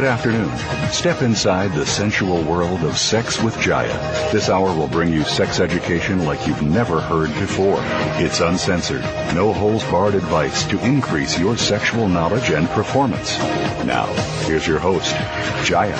[0.00, 0.56] Good afternoon.
[0.92, 4.32] Step inside the sensual world of sex with Jaiya.
[4.32, 7.76] This hour will bring you sex education like you've never heard before.
[8.16, 9.02] It's uncensored,
[9.34, 13.36] no holes barred advice to increase your sexual knowledge and performance.
[13.84, 14.06] Now,
[14.46, 15.14] here's your host,
[15.68, 15.92] Jaiya.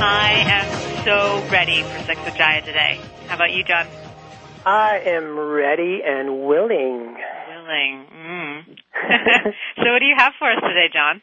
[0.00, 3.00] I am so ready for Sex with Jaiya today.
[3.28, 3.86] How about you, John?
[4.66, 7.14] I am ready and willing.
[7.46, 8.06] Willing.
[8.12, 8.64] Mm.
[9.76, 11.22] so what do you have for us today, John?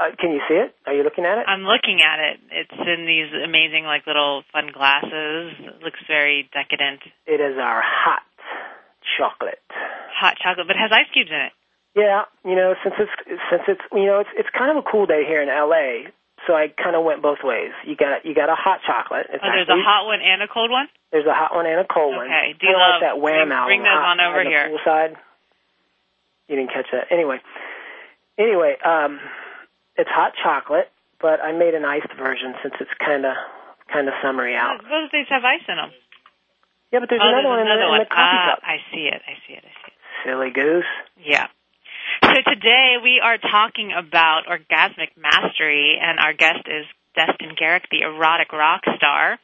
[0.00, 0.74] Uh, can you see it?
[0.86, 1.44] Are you looking at it?
[1.46, 2.40] I'm looking at it.
[2.50, 5.52] It's in these amazing, like, little fun glasses.
[5.60, 7.00] It looks very decadent.
[7.26, 8.22] It is our hot
[9.18, 9.60] chocolate.
[10.16, 11.52] Hot chocolate, but it has ice cubes in it.
[11.94, 13.12] Yeah, you know, since it's
[13.52, 16.08] since it's you know it's it's kind of a cool day here in LA,
[16.48, 17.72] so I kind of went both ways.
[17.84, 19.28] You got you got a hot chocolate.
[19.28, 20.88] It's Oh, there's actually- a hot one and a cold one?
[21.12, 22.32] There's a hot one and a cold one.
[22.32, 24.72] Okay, do you like that wham bring- out bring those on over the here.
[26.48, 27.12] You didn't catch that.
[27.12, 27.40] Anyway,
[28.38, 29.20] anyway, um,
[29.96, 30.90] it's hot chocolate,
[31.20, 33.34] but I made an iced version since it's kind of
[33.92, 34.80] kind of summery out.
[34.82, 35.92] Those these have ice in them.
[36.92, 38.00] Yeah, but there's oh, another there's one in, another the, one.
[38.00, 38.60] in the coffee ah, cup.
[38.64, 39.20] I see it.
[39.24, 39.64] I see it.
[39.64, 40.00] I see it.
[40.24, 40.92] Silly goose.
[41.24, 41.48] Yeah.
[42.22, 46.84] So today we are talking about orgasmic mastery, and our guest is
[47.16, 49.38] Destin Gerek, the erotic rock star.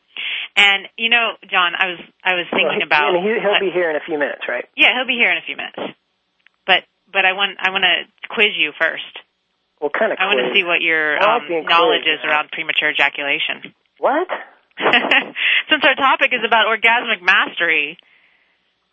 [0.57, 3.61] And you know, John, I was I was thinking Well, he- about and he, he'll
[3.61, 4.65] be here in a few minutes, right?
[4.77, 5.97] yeah, he'll be here in a few minutes.
[6.67, 9.09] But but I want I want to quiz you first.
[9.79, 10.19] What kind of?
[10.19, 13.75] I want to see what your um, knowledge is around premature ejaculation.
[13.99, 14.27] What?
[15.71, 17.99] Since our topic is about orgasmic mastery,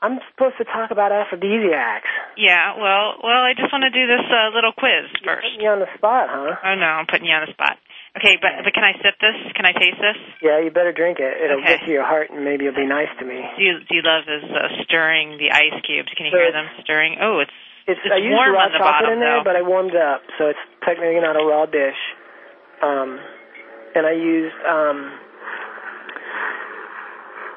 [0.01, 2.09] I'm supposed to talk about aphrodisiacs.
[2.37, 2.75] yeah.
[2.77, 5.45] Well, well, I just want to do this uh, little quiz first.
[5.49, 6.57] Put me on the spot, huh?
[6.61, 7.77] Oh no, I'm putting you on the spot.
[8.17, 9.37] Okay, but but can I sip this?
[9.57, 10.15] Can I taste this?
[10.41, 11.33] Yeah, you better drink it.
[11.41, 11.79] It'll Okay.
[11.81, 13.41] get to your heart, and maybe you'll be nice to me.
[13.57, 16.11] Do you do you love is uh, stirring the ice cubes?
[16.15, 17.17] Can you So hear them stirring?
[17.19, 17.51] Oh, it's
[17.87, 19.47] It's, It's I used warm raw on the chocolate bottom, in there, though.
[19.47, 21.97] but I warmed it up, so it's technically not a raw dish.
[22.81, 23.19] Um,
[23.93, 24.97] and I used um,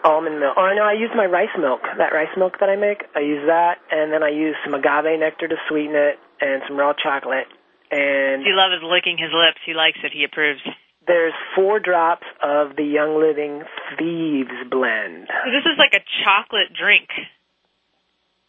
[0.04, 0.54] almond milk.
[0.56, 1.80] Oh no, I used my rice milk.
[1.96, 5.18] That rice milk that I make, I use that, and then I use some agave
[5.18, 7.48] nectar to sweeten it, and some raw chocolate.
[7.90, 9.58] And he loves licking his lips.
[9.64, 10.12] He likes it.
[10.12, 10.60] He approves.
[11.08, 13.64] there's four drops of the Young Living
[13.98, 15.26] Thieves blend.
[15.32, 17.08] So this is like a chocolate drink.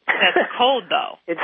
[0.10, 1.42] That's cold though, It's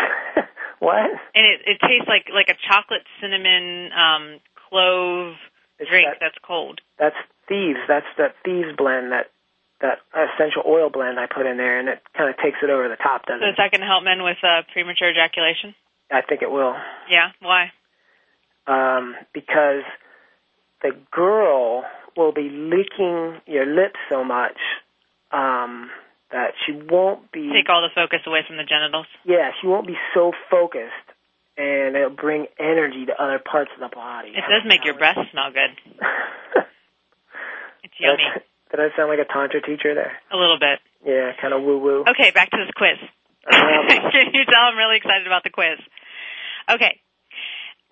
[0.79, 1.09] what?
[1.35, 4.39] and it it tastes like like a chocolate cinnamon um
[4.69, 5.35] clove
[5.79, 6.81] It's drink that- that's cold.
[6.97, 7.15] That's
[7.47, 7.79] Thieves.
[7.87, 9.29] That's the Thieves blend that
[9.81, 12.87] that essential oil blend I put in there, and it kind of takes it over
[12.87, 13.57] the top, doesn't So is it?
[13.57, 15.75] that going to help men with uh, premature ejaculation?
[16.09, 16.75] I think it will,
[17.09, 17.31] Yeah.
[17.41, 17.71] Why?
[18.67, 19.83] um, because
[20.81, 21.83] the girl
[22.15, 24.57] will be licking your lips so much
[25.31, 25.89] um,
[26.31, 27.49] that she won't be.
[27.53, 29.07] Take all the focus away from the genitals.
[29.25, 31.07] yeah, she won't be so focused,
[31.57, 34.29] and it'll bring energy to other parts of the body.
[34.29, 35.73] It does make your breath smell good.
[37.85, 38.23] It's yummy.
[38.71, 40.17] Did I sound like a tantra teacher there?
[40.33, 40.81] A little bit.
[41.05, 42.01] Yeah, kind of woo woo.
[42.09, 42.97] Okay, back to this quiz.
[43.45, 44.25] Can uh-huh.
[44.33, 45.77] you tell I'm really excited about the quiz?
[46.67, 46.99] Okay,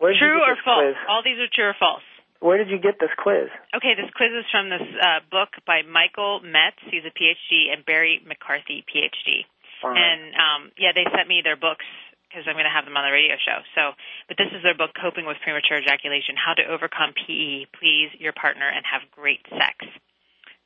[0.01, 0.81] Where did true or false?
[0.81, 0.95] quiz?
[1.07, 2.01] All these are true or false.
[2.43, 3.47] Where did you get this quiz?
[3.71, 6.75] Okay, this quiz is from this uh, book by Michael Metz.
[6.91, 9.47] He's a PhD, and Barry McCarthy, PhD.
[9.79, 9.95] Fine.
[9.95, 11.87] And um, yeah, they sent me their books
[12.27, 13.63] because I'm going to have them on the radio show.
[13.79, 13.95] So,
[14.27, 18.35] but this is their book, Coping with Premature Ejaculation: How to Overcome PE, Please Your
[18.35, 19.79] Partner, and Have Great Sex.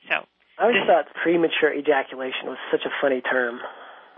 [0.10, 0.26] So
[0.58, 3.62] I always This- thought premature ejaculation was such a funny term.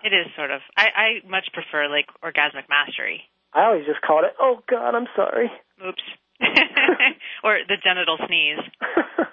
[0.03, 0.63] it is sort of.
[0.79, 3.27] I, I much prefer like orgasmic mastery.
[3.51, 5.51] I always just called it, oh God, I'm sorry.
[5.83, 6.03] Oops.
[7.43, 8.63] or the genital sneeze.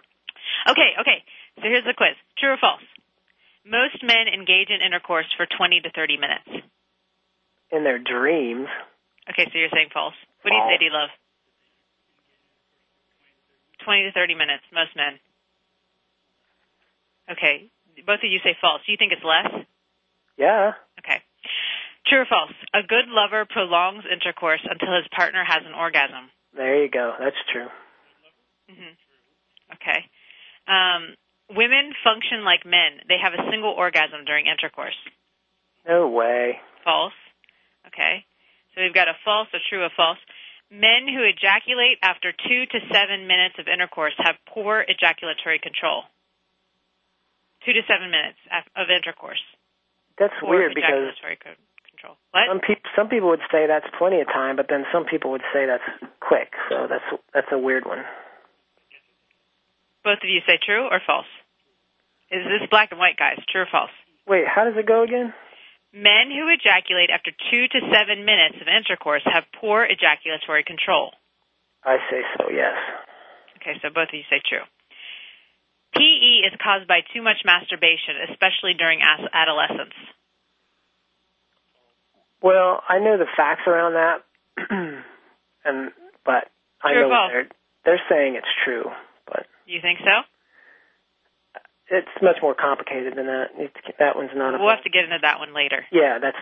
[0.67, 1.23] Okay, okay.
[1.63, 2.19] So here's the quiz.
[2.39, 2.83] True or false?
[3.65, 6.67] Most men engage in intercourse for 20 to 30 minutes.
[7.71, 8.67] In their dreams.
[9.31, 10.15] Okay, so you're saying false.
[10.43, 10.83] What do you say, False.
[10.83, 11.11] D Love?
[13.85, 15.19] 20 to 30 minutes, most men.
[17.31, 17.71] Okay,
[18.07, 18.83] both of you say false.
[18.87, 19.51] Do you think it's less?
[20.39, 20.75] Yeah.
[20.99, 21.23] Okay.
[22.07, 22.55] True or false?
[22.75, 26.31] A good lover prolongs intercourse until his partner has an orgasm.
[26.57, 27.15] There you go.
[27.19, 27.69] That's true.
[28.69, 28.95] hmm
[29.75, 30.07] Okay.
[30.67, 31.15] Um,
[31.51, 33.03] women function like men.
[33.09, 34.97] They have a single orgasm during intercourse.
[35.87, 36.59] No way.
[36.85, 37.15] False.
[37.87, 38.25] Okay.
[38.75, 40.19] So we've got a false, a true, a false.
[40.71, 46.03] Men who ejaculate after two to seven minutes of intercourse have poor ejaculatory control.
[47.65, 48.39] Two to seven minutes
[48.75, 49.43] of intercourse.
[50.19, 51.15] That's Poor weird because
[52.07, 52.19] control.
[52.31, 52.47] What?
[52.49, 55.45] some people some people would say that's plenty of time, but then some people would
[55.53, 55.85] say that's
[56.21, 56.53] quick.
[56.71, 57.05] So that's
[57.35, 58.05] that's a weird one.
[60.05, 61.27] Both of you say true or false?
[62.31, 63.39] Is this black and white, guys?
[63.51, 63.91] True or false?
[64.27, 65.35] Wait, how does it go again?
[65.95, 71.11] Men who ejaculate after two to seven minutes of intercourse have poor ejaculatory control.
[71.83, 72.51] I say so.
[72.51, 72.75] Yes.
[73.59, 74.67] Okay, so both of you say true.
[75.95, 79.95] PE is caused by too much masturbation, especially during adolescence.
[82.43, 84.23] Well, I know the facts around that,
[85.65, 85.91] and
[86.25, 86.51] but
[86.83, 87.31] I True know false?
[87.33, 87.49] they're
[87.85, 88.91] they're saying it's true,
[89.27, 90.23] but You think so?
[91.89, 93.55] it's much more complicated than that.
[93.57, 94.59] It's, that one's not.
[94.59, 95.87] We'll have to get into that one later.
[95.93, 96.37] Yeah, that's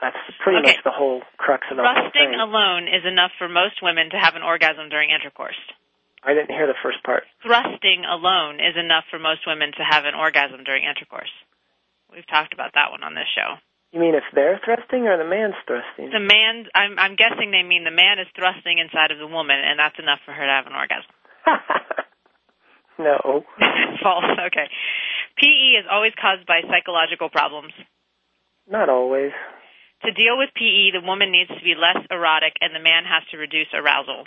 [0.00, 0.76] that's pretty Okay.
[0.76, 2.34] much the whole crux of the thing.
[2.36, 5.58] alone is enough for most women to have an orgasm during intercourse.
[6.22, 7.24] I didn't hear the first part.
[7.42, 11.32] Thrusting alone is enough for most women to have an orgasm during intercourse.
[12.12, 13.56] We've talked about that one on this show.
[13.92, 16.10] You mean if they're thrusting or the man's thrusting?
[16.14, 19.58] The man, I'm, I'm guessing they mean the man is thrusting inside of the woman,
[19.58, 21.10] and that's enough for her to have an orgasm.
[22.98, 23.42] no.
[24.02, 24.24] False.
[24.46, 24.70] Okay.
[25.38, 27.72] PE is always caused by psychological problems.
[28.70, 29.32] Not always.
[30.06, 33.22] To deal with PE, the woman needs to be less erotic, and the man has
[33.32, 34.24] to reduce arousal.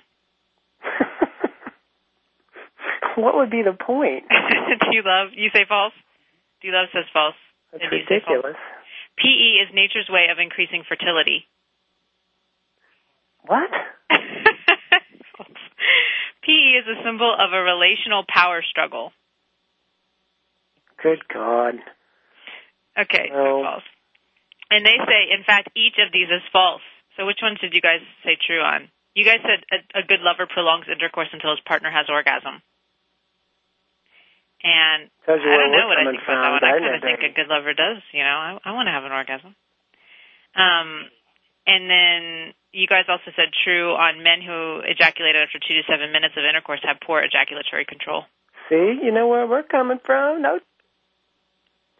[3.15, 4.25] what would be the point?
[4.27, 5.29] Do you love?
[5.33, 5.93] You say false.
[6.61, 7.35] Do you love says false.
[7.71, 8.43] That's And you say false.
[8.43, 8.57] ridiculous.
[9.17, 11.45] PE is nature's way of increasing fertility.
[13.45, 13.69] What?
[16.43, 19.11] PE is a symbol of a relational power struggle.
[21.01, 21.75] Good God.
[22.97, 23.83] Okay, so false.
[24.69, 26.81] And they say, in fact, each of these is false.
[27.17, 28.89] So which ones did you guys say true on?
[29.13, 32.61] You guys said a, a good lover prolongs intercourse until his partner has orgasm.
[34.63, 36.63] And I don't know what I think about that one.
[36.63, 37.99] I kind of think a good lover does.
[38.15, 39.55] You know, I, I want to have an orgasm.
[40.55, 41.11] Um,
[41.67, 46.11] and then you guys also said true on men who ejaculated after two to seven
[46.11, 48.23] minutes of intercourse have poor ejaculatory control.
[48.69, 50.41] See, you know where we're coming from.
[50.41, 50.59] No.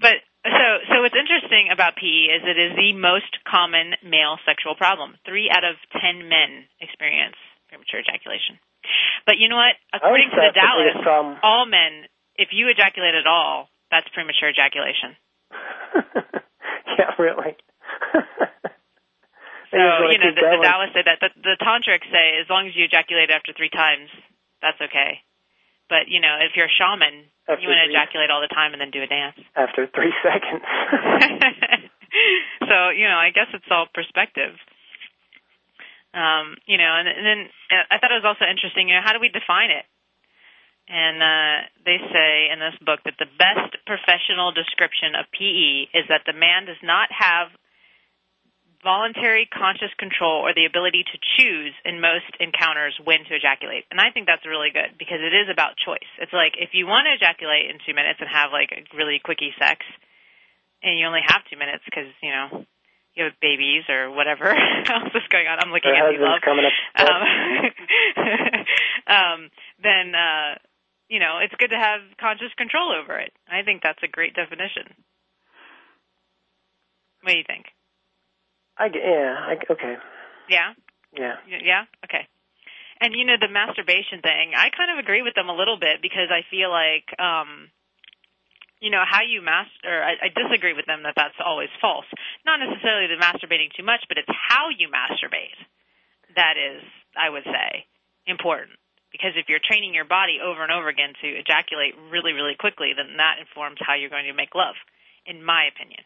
[0.00, 4.74] but so so what's interesting about PE is it is the most common male sexual
[4.74, 5.14] problem.
[5.24, 7.36] Three out of ten men experience
[7.68, 8.58] premature ejaculation.
[9.26, 9.74] But you know what?
[9.92, 11.36] According to the that's the biggest Taoists, problem.
[11.42, 12.06] all men,
[12.36, 15.16] if you ejaculate at all, that's premature ejaculation.
[16.98, 17.56] yeah, really.
[19.70, 21.22] So you know the, the Taoists say that.
[21.22, 24.10] The, the tantrics say as long as you ejaculate after three times,
[24.58, 25.22] that's okay.
[25.86, 28.74] But you know, if you're a shaman, After you want to ejaculate all the time
[28.74, 29.38] and then do a dance.
[29.54, 30.66] after three seconds.
[32.66, 34.58] so you know, I guess it's all perspective.
[36.10, 37.40] Um, you know, and, and then
[37.70, 38.90] uh, I thought it was also interesting.
[38.90, 39.86] You know, how do we define it?
[40.90, 46.10] And uh, they say in this book that the best professional description of PE is
[46.10, 47.54] that the man does not have
[48.82, 53.84] voluntary conscious control or the ability to choose in most encounters when to ejaculate.
[53.92, 56.10] And I think that's really good because it is about choice.
[56.18, 59.52] It's like if you want to ejaculate in two minutes and have like really quickie
[59.60, 59.84] sex,
[60.82, 62.64] and you only have two minutes because you know
[63.14, 65.58] you have babies or whatever else is going on.
[65.60, 66.40] I'm looking Her at you, love.
[66.44, 66.72] coming up.
[66.96, 67.20] Um,
[69.06, 69.50] um,
[69.82, 70.58] then uh,
[71.08, 73.32] you know it's good to have conscious control over it.
[73.50, 74.94] I think that's a great definition.
[77.22, 77.66] What do you think?
[78.78, 79.36] I yeah.
[79.38, 79.96] I, okay.
[80.48, 80.72] Yeah.
[81.12, 81.34] Yeah.
[81.46, 81.84] Yeah.
[82.04, 82.26] Okay.
[83.00, 86.02] And you know the masturbation thing, I kind of agree with them a little bit
[86.02, 87.72] because I feel like, um,
[88.80, 89.92] you know, how you master.
[89.92, 92.08] I, I disagree with them that that's always false.
[92.44, 95.56] Not necessarily the masturbating too much, but it's how you masturbate
[96.36, 96.82] that is,
[97.16, 97.86] I would say,
[98.26, 98.78] important.
[99.12, 102.92] Because if you're training your body over and over again to ejaculate really, really quickly,
[102.94, 104.78] then that informs how you're going to make love,
[105.26, 106.00] in my opinion.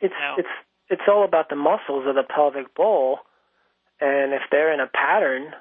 [0.00, 0.36] It's No.
[0.38, 0.54] it's
[0.88, 3.18] it's all about the muscles of the pelvic bowl,
[4.00, 5.52] and if they're in a pattern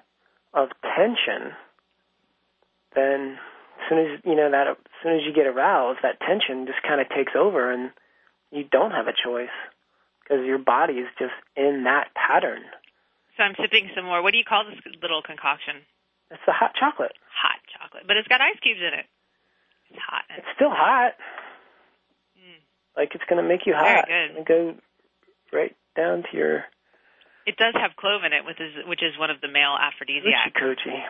[0.53, 1.55] of tension,
[2.93, 3.39] then
[3.77, 6.81] as soon as you know that as soon as you get aroused, that tension just
[6.81, 7.91] kind of takes over, and
[8.51, 9.53] you don't have a choice
[10.23, 12.63] because your body is just in that pattern.
[13.37, 14.23] So I'm sipping some more.
[14.23, 15.83] What do you call this little concoction?
[16.31, 17.13] It's the hot chocolate.
[17.29, 19.05] Hot chocolate, but it's got ice cubes in it.
[19.91, 20.23] It's hot.
[20.33, 21.13] It's still hot.
[22.39, 22.63] Mm.
[22.97, 24.47] Like it's going to make you hot Very good.
[24.47, 26.65] Going go right down to your
[27.45, 30.57] It does have clove in it, which is which is one of the male aphrodisiacs.
[30.57, 31.03] Coochie coochie.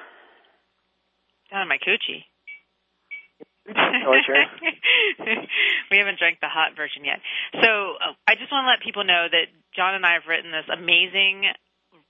[1.51, 2.25] Down in my coochie.
[3.65, 4.45] Torture.
[5.91, 7.19] we haven't drank the hot version yet.
[7.53, 10.51] So uh, I just want to let people know that John and I have written
[10.51, 11.49] this amazing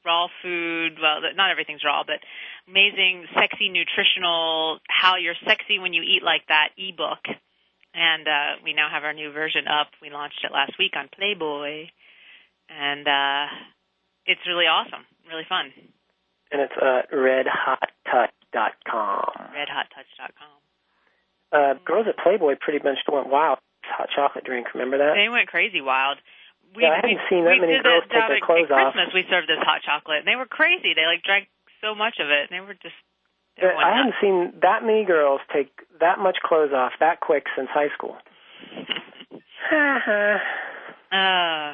[0.04, 1.00] raw food.
[1.02, 2.20] Well, not everything's raw, but
[2.68, 7.24] amazing, sexy, nutritional, how you're sexy when you eat like that ebook.
[7.96, 9.88] And uh, we now have our new version up.
[10.02, 11.88] We launched it last week on Playboy,
[12.68, 13.48] and uh,
[14.26, 15.72] it's really awesome, really fun.
[16.52, 18.28] And it's uh, redhottouch.com.
[19.56, 20.65] Redhottouch.com.
[21.52, 23.60] Uh, girls at Playboy pretty much went wild.
[23.86, 25.14] Hot chocolate drink, remember that?
[25.16, 26.18] They went crazy wild.
[26.76, 28.94] We, yeah, I haven't we, seen that many girls that take their clothes at off.
[28.94, 29.14] Christmas.
[29.14, 30.94] We served this hot chocolate, and they were crazy.
[30.94, 31.48] They like drank
[31.80, 32.98] so much of it, and they were just.
[33.56, 35.72] They were I haven't seen that many girls take
[36.02, 38.18] that much clothes off that quick since high school.
[41.12, 41.74] uh,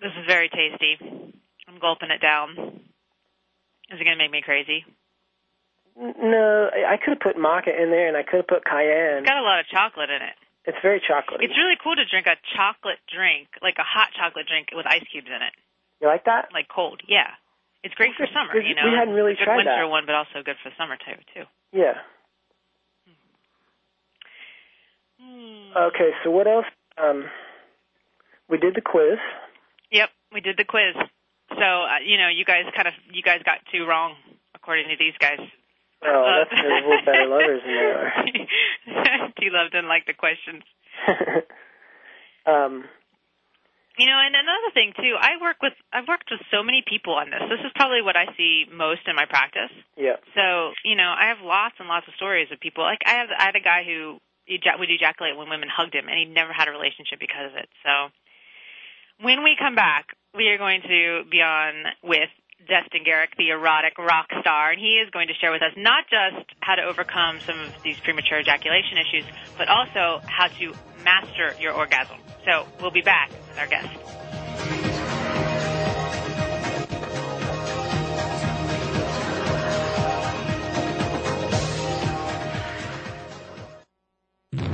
[0.00, 0.98] this is very tasty.
[1.68, 2.80] I'm gulping it down.
[3.90, 4.84] Is it going to make me crazy?
[5.96, 9.18] No, I could have put maca in there, and I could have put cayenne.
[9.22, 10.34] It's got a lot of chocolate in it.
[10.66, 11.42] It's very chocolatey.
[11.48, 15.02] It's really cool to drink a chocolate drink, like a hot chocolate drink with ice
[15.10, 15.54] cubes in it,
[16.00, 16.48] you like that?
[16.52, 17.00] like cold.
[17.08, 17.30] Yeah,
[17.82, 18.52] it's great for summer.
[18.54, 19.88] We- You know, we hadn't really It's a good tried winter that.
[19.88, 21.16] one, but also good for summer too.
[21.34, 21.44] Too.
[21.72, 21.96] Yeah.
[25.20, 25.76] Hmm.
[25.76, 26.66] Okay, so what else?
[26.98, 27.28] Um,
[28.48, 29.18] we did the quiz.
[29.90, 30.94] Yep, we did the quiz.
[31.56, 34.14] So uh, you know, you guys kind of you guys got two wrong
[34.54, 35.40] according to these guys.
[36.02, 39.28] Oh, Uh, that's because we're better lovers than they are.
[39.40, 40.62] D Love didn't like the questions.
[42.46, 42.84] um,
[43.98, 47.14] You know, and another thing too, I work with I've worked with so many people
[47.14, 47.40] on this.
[47.50, 49.70] This is probably what I see most in my practice.
[49.96, 50.16] yeah.
[50.34, 52.82] So, you know, I have lots and lots of stories of people.
[52.84, 56.08] Like I have I had a guy who eja- would ejaculate when women hugged him
[56.08, 57.68] and he never had a relationship because of it.
[57.84, 58.08] So,
[59.20, 62.30] when we come back, we are going to be on with
[62.68, 66.04] Destin Gerek, the erotic rock star, and he is going to share with us not
[66.08, 69.24] just how to overcome some of these premature ejaculation issues,
[69.56, 70.74] but also how to
[71.04, 72.16] master your orgasm.
[72.44, 74.39] So we'll be back with our guest.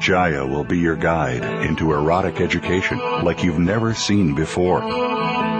[0.00, 4.80] Jaiya will be your guide into erotic education like you've never seen before.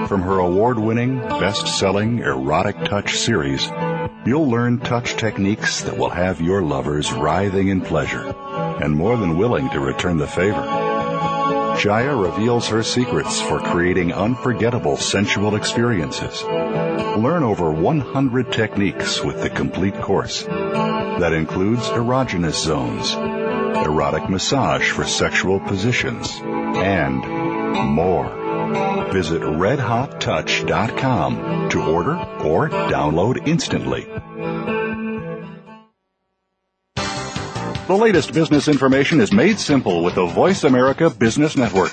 [0.08, 3.70] From her award-winning, best-selling Erotic Touch series,
[4.24, 8.34] you'll learn touch techniques that will have your lovers writhing in pleasure
[8.80, 10.66] and more than willing to return the favor.
[11.76, 16.42] Jaiya reveals her secrets for creating unforgettable sensual experiences.
[16.42, 20.44] Learn over 100 techniques with the complete course.
[20.44, 23.14] That includes erogenous zones,
[23.76, 27.24] erotic massage for sexual positions, and
[27.88, 28.28] more.
[29.12, 34.06] Visit redhottouch.com to order or download instantly.
[37.86, 41.92] The latest business information is made simple with the Voice America Business Network.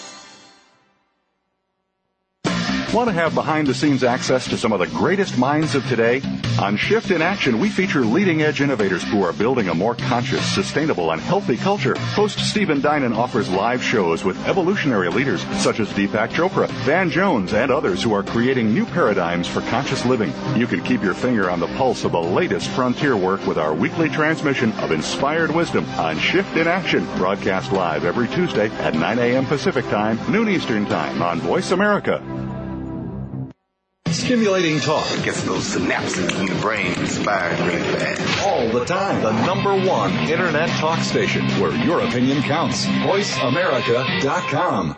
[2.93, 6.21] Want to have behind the scenes access to some of the greatest minds of today?
[6.59, 10.45] On Shift in Action, we feature leading edge innovators who are building a more conscious,
[10.53, 11.97] sustainable, and healthy culture.
[11.97, 17.53] Host Stephen Dinan offers live shows with evolutionary leaders such as Deepak Chopra, Van Jones,
[17.53, 20.33] and others who are creating new paradigms for conscious living.
[20.57, 23.73] You can keep your finger on the pulse of the latest frontier work with our
[23.73, 29.17] weekly transmission of inspired wisdom on Shift in Action, broadcast live every Tuesday at 9
[29.17, 29.45] a.m.
[29.45, 32.21] Pacific Time, noon Eastern Time on Voice America.
[34.11, 38.45] Stimulating talk It Gets those synapses in the brain inspired really fast.
[38.45, 39.21] all the time.
[39.21, 42.85] The number one internet talk station where your opinion counts.
[42.85, 44.97] VoiceAmerica.com.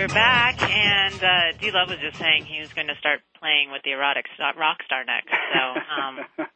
[0.00, 3.68] We're back, and uh, D Love was just saying he was going to start playing
[3.68, 4.24] with the erotic
[4.56, 5.28] rock star next.
[5.28, 6.16] So, um,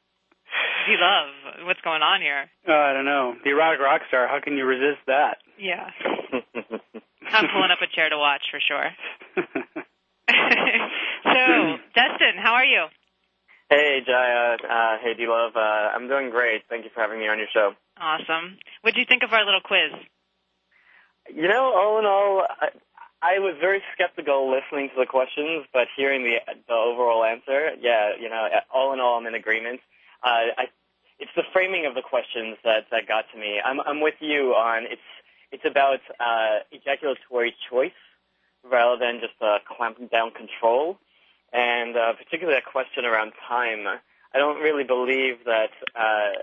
[0.89, 2.49] D Love, what's going on here?
[2.67, 3.35] Uh, I don't know.
[3.45, 4.29] The erotic rock star.
[4.29, 5.45] How can you resist that?
[5.61, 5.91] Yeah.
[6.33, 8.89] I'm pulling up a chair to watch for sure.
[9.37, 9.45] so,
[11.93, 12.89] Destin, how are you?
[13.69, 14.57] Hey, Jaiya.
[14.65, 15.53] Uh, hey, D Love.
[15.55, 16.63] Uh, I'm doing great.
[16.71, 17.75] Thank you for having me on your show.
[18.01, 18.57] Awesome.
[18.81, 19.93] What do you think of our little quiz?
[21.29, 22.69] You know, all in all, I,
[23.25, 26.37] I was very skeptical listening to the questions, but hearing the
[26.69, 29.81] the overall answer, yeah, you know, all in all, I'm in agreement.
[30.23, 30.65] Uh, I,
[31.19, 33.63] it's the framing of the questions that that got to me.
[33.65, 35.09] I'm I'm with you on it's
[35.51, 37.97] it's about uh, ejaculatory choice
[38.63, 40.99] rather than just uh, clamping down control,
[41.51, 43.87] and uh, particularly that question around time.
[44.35, 45.71] I don't really believe that.
[45.97, 46.43] Uh,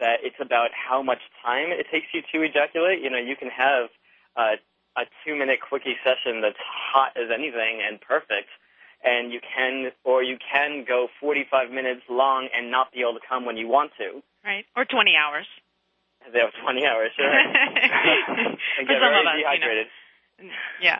[0.00, 3.00] that it's about how much time it takes you to ejaculate.
[3.00, 3.90] You know, you can have
[4.34, 4.56] uh,
[4.96, 8.48] a two minute quickie session that's hot as anything and perfect,
[9.02, 13.24] and you can, or you can go 45 minutes long and not be able to
[13.26, 14.22] come when you want to.
[14.44, 14.64] Right.
[14.76, 15.46] Or 20 hours.
[16.32, 17.26] They have 20 hours, sure.
[17.28, 19.58] and For get some very of us, you know.
[19.60, 19.86] dehydrated.
[20.82, 20.98] Yeah.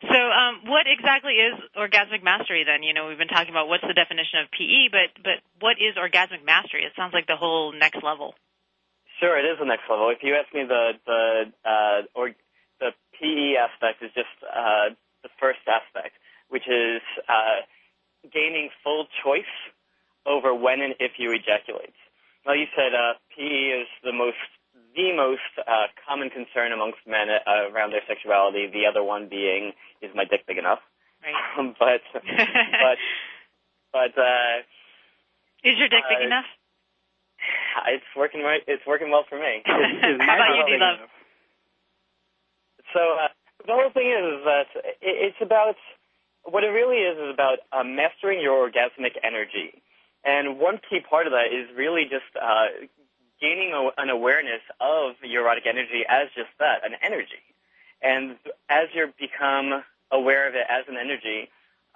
[0.00, 2.82] So, um, what exactly is orgasmic mastery then?
[2.82, 5.94] You know, we've been talking about what's the definition of PE, but but what is
[6.00, 6.84] orgasmic mastery?
[6.84, 8.34] It sounds like the whole next level.
[9.20, 10.10] Sure, it is the next level.
[10.10, 12.30] If you ask me, the the uh, or
[13.18, 16.14] PE aspect is just uh, the first aspect,
[16.48, 17.66] which is uh,
[18.32, 19.54] gaining full choice
[20.26, 21.94] over when and if you ejaculate.
[22.46, 24.42] Well, you said uh, PE is the most
[24.94, 28.68] the most uh, common concern amongst men uh, around their sexuality.
[28.68, 30.80] The other one being, is my dick big enough?
[31.22, 31.72] Right.
[31.78, 32.98] but but
[33.92, 34.64] but uh,
[35.64, 36.48] is your dick big uh, enough?
[37.88, 38.62] it's working right.
[38.66, 39.62] It's working well for me.
[39.62, 39.64] Is
[40.20, 41.08] How about you, D-Love?
[42.92, 43.28] So uh,
[43.66, 44.66] the whole thing is, is that
[45.00, 45.76] it's about
[46.44, 49.82] what it really is is about uh, mastering your orgasmic energy,
[50.24, 52.66] and one key part of that is really just uh,
[53.40, 57.42] gaining a, an awareness of your erotic energy as just that, an energy.
[58.00, 58.36] And
[58.68, 61.48] as you become aware of it as an energy,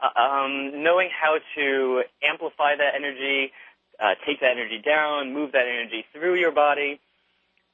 [0.02, 3.52] uh, um, knowing how to amplify that energy,
[3.98, 7.00] uh, take that energy down, move that energy through your body,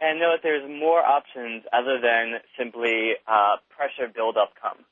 [0.03, 4.83] and know that there's more options other than simply uh, pressure build up come.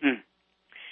[0.00, 0.24] Hmm.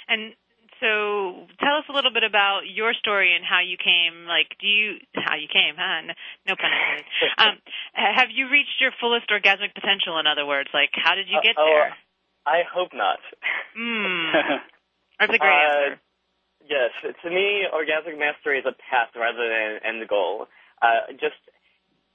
[0.09, 0.37] And
[0.77, 4.27] so, tell us a little bit about your story and how you came.
[4.29, 5.79] Like, do you how you came?
[5.79, 6.05] Huh?
[6.05, 6.13] No,
[6.53, 7.07] no pun intended.
[7.39, 7.55] um,
[7.95, 10.19] have you reached your fullest orgasmic potential?
[10.21, 11.97] In other words, like, how did you get Uh, oh, there?
[12.45, 13.23] I hope not.
[13.79, 14.61] Mm,
[15.19, 16.01] that's a great Uh, answer.
[16.69, 16.91] Yes,
[17.23, 20.47] to me, orgasmic mastery is a path rather than an end goal.
[20.83, 21.39] Uh, just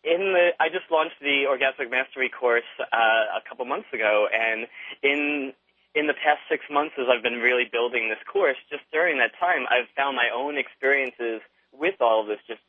[0.07, 4.67] in the, I just launched the orgasmic mastery course uh, a couple months ago, and
[5.03, 5.53] in
[5.95, 9.33] in the past six months, as I've been really building this course, just during that
[9.39, 11.41] time, I've found my own experiences
[11.73, 12.61] with all of this just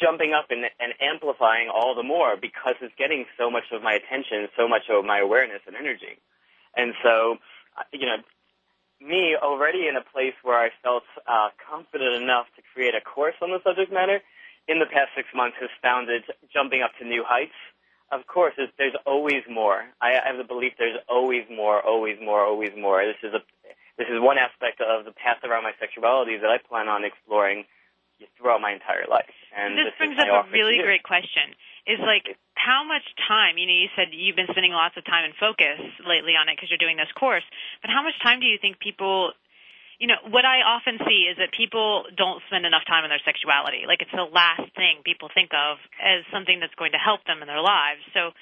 [0.00, 3.92] jumping up and, and amplifying all the more because it's getting so much of my
[3.92, 6.16] attention, so much of my awareness and energy.
[6.74, 7.36] And so,
[7.76, 8.24] uh, you know,
[8.96, 13.36] me already in a place where I felt uh, confident enough to create a course
[13.42, 14.24] on the subject matter
[14.68, 17.56] in the past six months has found it jumping up to new heights.
[18.10, 19.86] Of course, there's, there's always more.
[20.02, 23.04] I, I have the belief there's always more, always more, always more.
[23.06, 23.42] This is a
[23.98, 27.68] this is one aspect of the path around my sexuality that I plan on exploring
[28.36, 29.32] throughout my entire life.
[29.52, 31.52] And this is brings up a really great question.
[31.86, 33.56] Is like how much time?
[33.56, 36.56] You know, you said you've been spending lots of time and focus lately on it
[36.56, 37.44] because you're doing this course.
[37.80, 39.32] But how much time do you think people?
[40.00, 43.20] You know, what I often see is that people don't spend enough time on their
[43.20, 43.84] sexuality.
[43.84, 47.44] Like it's the last thing people think of as something that's going to help them
[47.44, 48.00] in their lives.
[48.16, 48.32] So,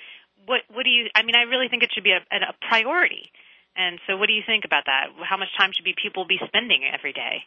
[0.46, 1.10] what what do you?
[1.18, 3.34] I mean, I really think it should be a, a priority.
[3.74, 5.10] And so, what do you think about that?
[5.26, 7.42] How much time should be people be spending every day?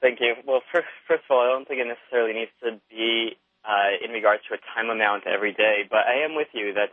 [0.00, 0.36] Thank you.
[0.44, 4.12] Well, first, first of all, I don't think it necessarily needs to be uh, in
[4.12, 6.92] regards to a time amount every day, but I am with you that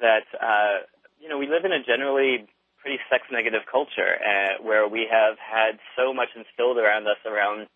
[0.00, 0.86] that uh,
[1.20, 2.46] you know we live in a generally
[2.84, 7.66] pretty sex negative culture uh, where we have had so much instilled around us around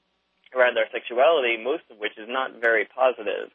[0.54, 3.48] around our sexuality, most of which is not very positive.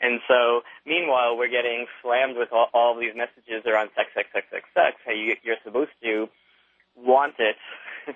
[0.00, 4.46] And so, meanwhile, we're getting slammed with all, all these messages around sex, sex, sex,
[4.50, 4.96] sex, sex.
[5.04, 6.28] How you, you're supposed to
[6.96, 7.56] want it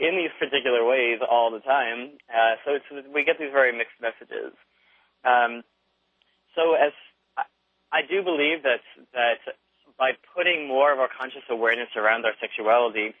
[0.00, 2.16] in these particular ways all the time.
[2.28, 4.52] Uh, so it's, we get these very mixed messages.
[5.24, 5.62] Um,
[6.56, 6.92] so as
[7.92, 8.80] I do believe that
[9.12, 9.40] that
[9.98, 13.14] by putting more of our conscious awareness around our sexuality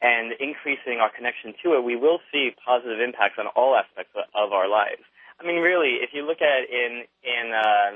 [0.00, 4.52] and increasing our connection to it, we will see positive impacts on all aspects of
[4.52, 5.02] our lives.
[5.40, 7.90] I mean, really, if you look at it in in uh,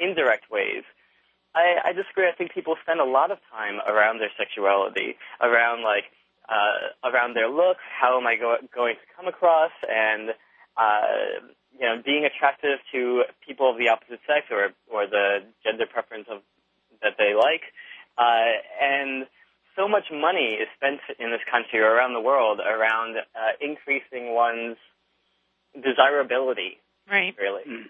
[0.00, 0.84] indirect ways,
[1.54, 2.28] I, I disagree.
[2.28, 6.04] I think people spend a lot of time around their sexuality, around like
[6.48, 7.80] uh, around their looks.
[7.88, 10.30] how am I go- going to come across, and
[10.76, 15.86] uh, you know, being attractive to people of the opposite sex or or the gender
[15.86, 16.42] preference of
[17.02, 17.62] that they like,
[18.18, 19.26] uh, and
[19.76, 24.34] so much money is spent in this country or around the world around uh, increasing
[24.34, 24.76] one's
[25.76, 26.80] desirability.
[27.10, 27.36] Right.
[27.38, 27.62] Really.
[27.68, 27.86] Mm.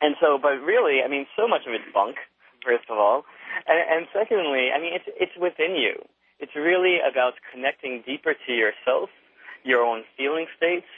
[0.00, 2.16] And so, but really, I mean, so much of it's bunk.
[2.64, 3.22] First of all,
[3.68, 6.02] and, and secondly, I mean, it's it's within you.
[6.40, 9.08] It's really about connecting deeper to yourself,
[9.62, 10.88] your own feeling states,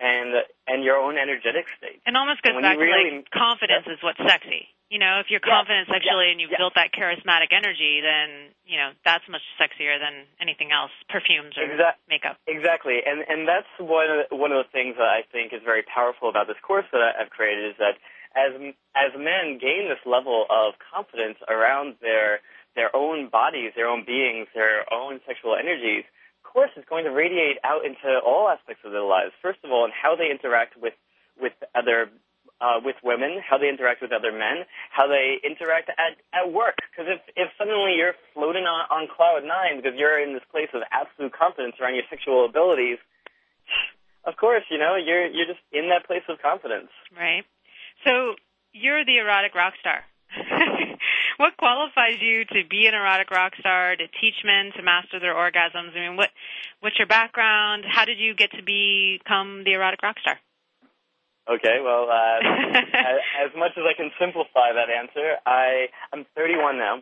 [0.00, 0.32] and
[0.66, 2.00] and your own energetic state.
[2.06, 3.92] And almost goes back really, to like confidence yeah.
[3.92, 4.72] is what's sexy.
[4.88, 8.96] You know, if you're confident sexually and you've built that charismatic energy, then you know
[9.04, 12.40] that's much sexier than anything else, perfumes or Exa- makeup.
[12.48, 15.60] Exactly, and and that's one of the, one of the things that I think is
[15.60, 18.00] very powerful about this course that I've created is that
[18.32, 18.56] as
[18.96, 22.40] as men gain this level of confidence around their
[22.72, 26.08] their own bodies, their own beings, their own sexual energies,
[26.48, 29.32] course is going to radiate out into all aspects of their lives.
[29.42, 30.94] First of all, in how they interact with
[31.40, 32.10] with other
[32.60, 36.76] uh, with women, how they interact with other men, how they interact at at work.
[36.90, 40.68] Because if if suddenly you're floating on on cloud nine because you're in this place
[40.74, 42.98] of absolute confidence around your sexual abilities,
[44.24, 46.90] of course, you know you're you're just in that place of confidence.
[47.14, 47.44] Right.
[48.04, 48.34] So
[48.72, 50.02] you're the erotic rock star.
[51.38, 55.34] what qualifies you to be an erotic rock star, to teach men to master their
[55.34, 55.96] orgasms?
[55.96, 56.30] I mean, what
[56.80, 57.84] what's your background?
[57.88, 60.38] How did you get to become the erotic rock star?
[61.48, 62.44] Okay, well, uh,
[62.76, 67.00] as, as much as I can simplify that answer, I I'm 31 now.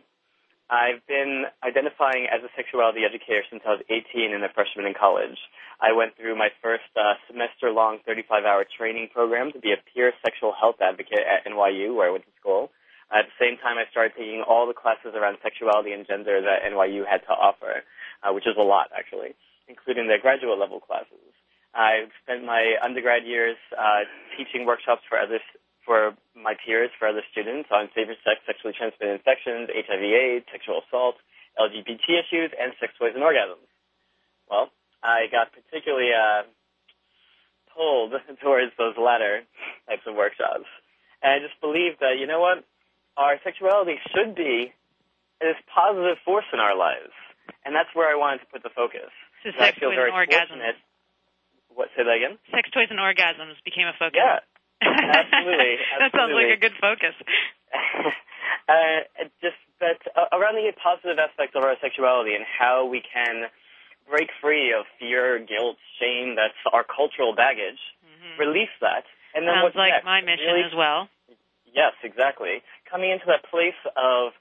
[0.69, 4.95] I've been identifying as a sexuality educator since I was 18 and a freshman in
[4.95, 5.39] college.
[5.79, 10.51] I went through my first uh, semester-long 35-hour training program to be a peer sexual
[10.51, 12.71] health advocate at NYU, where I went to school.
[13.11, 16.67] At the same time, I started taking all the classes around sexuality and gender that
[16.67, 17.87] NYU had to offer,
[18.23, 19.35] uh, which is a lot actually,
[19.71, 21.36] including the graduate level classes.
[21.73, 25.41] I've spent my undergrad years uh, teaching workshops for others,
[25.85, 31.15] for my peers, for other students on safer sex, sexually transmitted infections, HIV/AIDS, sexual assault,
[31.59, 33.67] LGBT issues, and sex toys and orgasms.
[34.49, 34.69] Well,
[35.03, 36.43] I got particularly uh,
[37.75, 39.43] pulled towards those latter
[39.87, 40.69] types of workshops,
[41.21, 42.63] and I just believe that you know what
[43.17, 44.73] our sexuality should be
[45.41, 47.13] this positive force in our lives.
[47.65, 49.11] And that's where I wanted to put the focus.
[49.43, 50.49] So sex toys and orgasms.
[50.49, 50.77] Fortunate.
[51.77, 52.41] What, say that again?
[52.49, 54.17] Sex toys and orgasms became a focus.
[54.17, 54.41] Yeah.
[54.81, 55.77] Absolutely.
[55.77, 55.77] absolutely.
[56.01, 57.13] that sounds like a good focus.
[58.65, 63.45] uh, just that uh, around the positive aspects of our sexuality and how we can
[64.09, 68.41] break free of fear, guilt, shame, that's our cultural baggage, mm-hmm.
[68.41, 69.05] release that.
[69.37, 70.09] And then Sounds what's like next?
[70.09, 71.13] my mission really, as well.
[71.69, 72.65] Yes, exactly.
[72.89, 74.33] Coming into that place of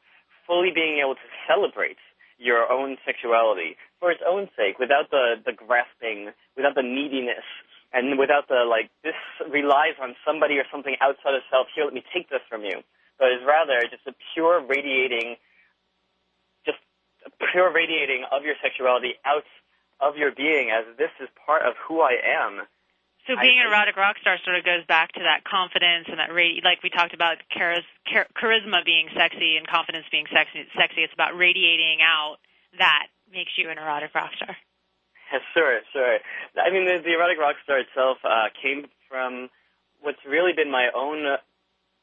[0.49, 2.01] fully being able to celebrate
[2.39, 7.45] your own sexuality for its own sake, without the, the grasping, without the neediness,
[7.93, 9.17] and without the, like, this
[9.49, 11.69] relies on somebody or something outside of self.
[11.75, 12.83] Here, let me take this from you.
[13.19, 15.37] But is rather just a pure radiating,
[16.67, 16.79] just
[17.25, 19.49] a pure radiating of your sexuality out
[20.01, 22.67] of your being as this is part of who I am
[23.27, 26.31] so being an erotic rock star sort of goes back to that confidence and that
[26.31, 27.83] radi- like we talked about char-
[28.39, 30.63] charisma being sexy and confidence being sexy.
[30.79, 31.03] Sexy.
[31.03, 32.39] It's about radiating out
[32.79, 34.57] that makes you an erotic rock star.
[35.33, 36.19] Yeah, sure, sure.
[36.57, 39.49] I mean, the, the erotic rock star itself uh, came from
[40.01, 41.37] what's really been my own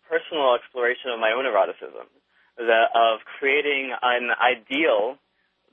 [0.10, 2.08] personal exploration of my own eroticism,
[2.60, 5.18] of creating an ideal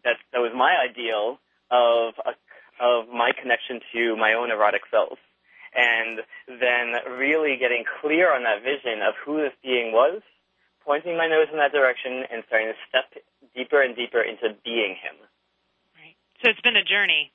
[0.05, 1.39] that that was my ideal
[1.71, 2.33] of a,
[2.81, 5.19] of my connection to my own erotic self
[5.75, 10.23] and then really getting clear on that vision of who this being was,
[10.85, 13.07] pointing my nose in that direction, and starting to step
[13.55, 15.15] deeper and deeper into being him.
[16.43, 17.33] So it's been a journey.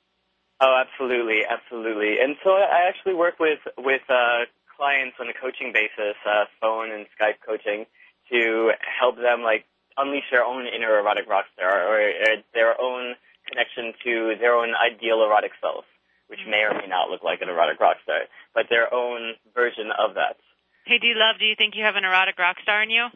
[0.60, 2.18] Oh, absolutely, absolutely.
[2.20, 6.90] And so I actually work with with uh, clients on a coaching basis, uh, phone
[6.90, 7.86] and Skype coaching,
[8.32, 9.64] to help them like
[9.96, 13.14] unleash their own inner erotic rock star or, or their own
[13.48, 15.84] connection to their own ideal erotic self
[16.28, 19.90] which may or may not look like an erotic rock star, but their own version
[19.94, 20.36] of that.
[20.84, 23.06] Hey, D Love, do you think you have an erotic rock star in you?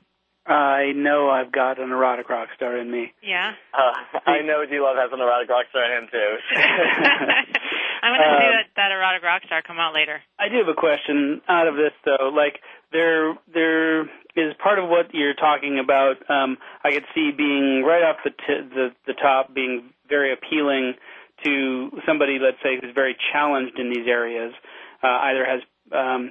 [0.47, 3.13] I know I've got an erotic rock star in me.
[3.23, 3.53] Yeah.
[3.73, 6.31] Uh, I know D Love has an erotic rock star in him too.
[8.03, 10.21] I'm going to see Um, that, that erotic rock star come out later.
[10.39, 12.31] I do have a question out of this though.
[12.35, 12.61] Like
[12.93, 14.03] there, there
[14.35, 16.17] is part of what you're talking about.
[16.31, 20.95] Um, I could see being right off the t- the the top, being very appealing
[21.45, 24.53] to somebody, let's say, who's very challenged in these areas,
[25.03, 25.61] uh, either has
[25.93, 26.31] um,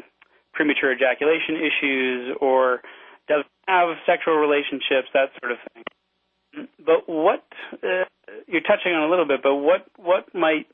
[0.54, 2.82] premature ejaculation issues or
[3.30, 5.86] doesn't have sexual relationships, that sort of thing.
[6.82, 8.10] But what uh,
[8.48, 10.66] you're touching on a little bit, but what what might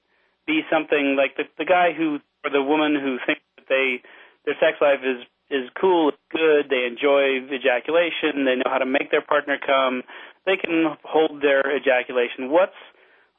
[0.47, 4.01] be something like the the guy who or the woman who thinks that they
[4.47, 8.87] their sex life is is cool, it's good, they enjoy ejaculation, they know how to
[8.87, 10.01] make their partner come,
[10.45, 12.49] they can hold their ejaculation.
[12.49, 12.79] What's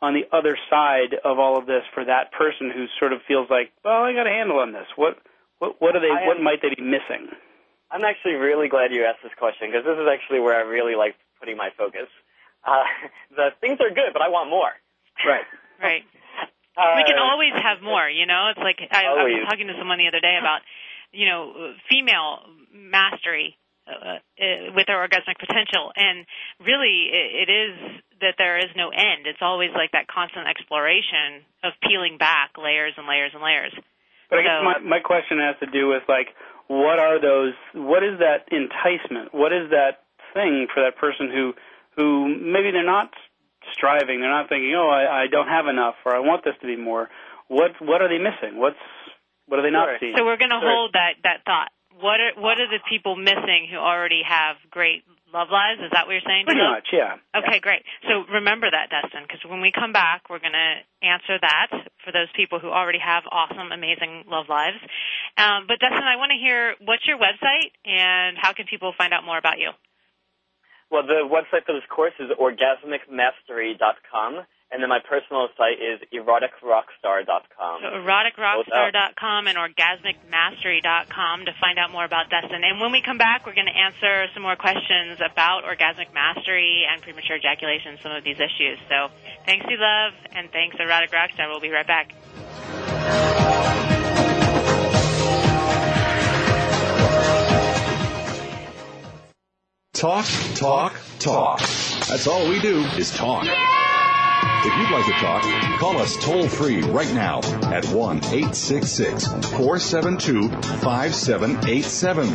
[0.03, 3.49] on the other side of all of this for that person who sort of feels
[3.51, 4.87] like, well, I got a handle on this.
[4.95, 5.19] What
[5.59, 6.13] what what are they?
[6.27, 7.33] What might they be missing?
[7.91, 10.97] I'm actually really glad you asked this question because this is actually where I really
[10.97, 12.09] like putting my focus.
[12.67, 12.83] Uh,
[13.37, 14.73] the things are good, but I want more.
[15.25, 15.47] Right.
[15.77, 16.09] Right.
[16.73, 18.49] Uh, we can always have more, you know?
[18.49, 20.65] It's like I, I was talking to someone the other day about,
[21.13, 26.25] you know, female mastery uh, uh, with their orgasmic potential and
[26.65, 27.73] really it, it is
[28.21, 29.29] that there is no end.
[29.29, 33.77] It's always like that constant exploration of peeling back layers and layers and layers.
[34.29, 36.35] But I guess So- my my question has to do with like
[36.69, 37.55] what are those?
[37.75, 39.33] What is that enticement?
[39.35, 40.03] What is that
[40.35, 41.55] thing for that person who
[41.97, 43.11] who maybe they're not
[43.73, 46.67] striving, they're not thinking, oh, I, I don't have enough, or I want this to
[46.67, 47.09] be more.
[47.49, 48.59] What what are they missing?
[48.59, 48.77] What's
[49.47, 49.97] what are they not Sure.
[50.01, 50.15] seeing?
[50.17, 50.71] So we're going to Sure.
[50.71, 51.71] hold that that thought.
[51.99, 55.05] What are what are the people missing who already have great
[55.37, 55.85] love lives?
[55.85, 56.49] Is that what you're saying?
[56.49, 56.81] Pretty Dylan?
[56.81, 57.21] much, yeah.
[57.37, 57.85] Okay, great.
[58.09, 61.69] So remember that, Destin, because when we come back, we're going to answer that
[62.01, 64.81] for those people who already have awesome, amazing love lives.
[65.37, 69.13] Um, but Destin, I want to hear what's your website and how can people find
[69.13, 69.77] out more about you?
[70.91, 77.81] Well, the website for this course is orgasmicmastery.com, and then my personal site is eroticrockstar.com.
[77.81, 82.61] So eroticrockstar.com and orgasmicmastery.com to find out more about Destin.
[82.63, 86.85] And when we come back, we're going to answer some more questions about orgasmic mastery
[86.85, 88.77] and premature ejaculation, some of these issues.
[88.91, 89.09] So
[89.47, 91.49] thanks, you love, and thanks, Erotic Rockstar.
[91.49, 92.13] We'll be right back.
[99.95, 101.61] Talk, talk, talk.
[101.61, 103.47] That's all we do is talk.
[104.65, 105.43] If you'd like to talk,
[105.79, 112.29] call us toll free right now at 1 866 472 5787.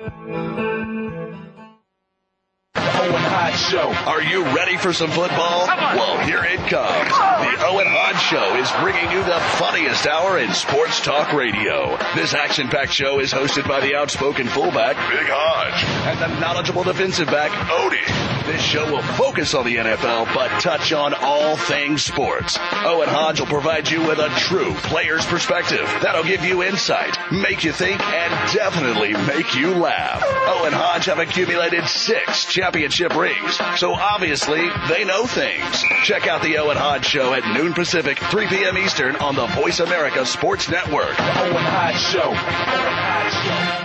[3.66, 3.92] Show.
[4.06, 5.66] Are you ready for some football?
[5.66, 7.10] Well, here it comes.
[7.10, 11.98] The Owen Hodge Show is bringing you the funniest hour in sports talk radio.
[12.16, 17.28] This action-packed show is hosted by the outspoken fullback, Big Hodge, and the knowledgeable defensive
[17.28, 18.46] back, Odie.
[18.46, 22.60] This show will focus on the NFL, but touch on all things sports.
[22.72, 27.64] Owen Hodge will provide you with a true player's perspective that'll give you insight, make
[27.64, 30.24] you think, and definitely make you laugh.
[30.48, 35.84] Owen Hodge have accumulated six championship rings, so obviously they know things.
[36.04, 38.78] Check out the Owen Hodge Show at noon Pacific, 3 p.m.
[38.78, 41.20] Eastern on the Voice America Sports Network.
[41.20, 42.30] Owen Hodge Show.
[42.30, 43.85] Owen Hodge Show.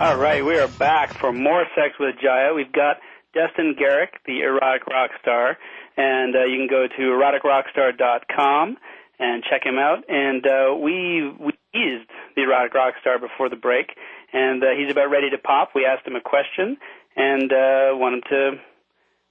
[0.00, 2.54] All right, we are back for more Sex with Jaiya.
[2.54, 2.98] We've got
[3.34, 5.58] Destin Gerek, the erotic rock star,
[5.96, 8.76] and uh, you can go to eroticrockstar.com
[9.18, 10.04] and check him out.
[10.08, 13.90] And uh, we we teased the erotic rock star before the break,
[14.32, 15.70] and uh, he's about ready to pop.
[15.74, 16.76] We asked him a question
[17.16, 18.50] and uh, want him to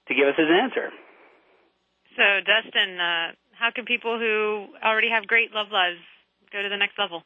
[0.09, 0.91] to give us his answer.
[2.17, 6.03] So, Destin, uh, how can people who already have great love lives
[6.51, 7.23] go to the next level?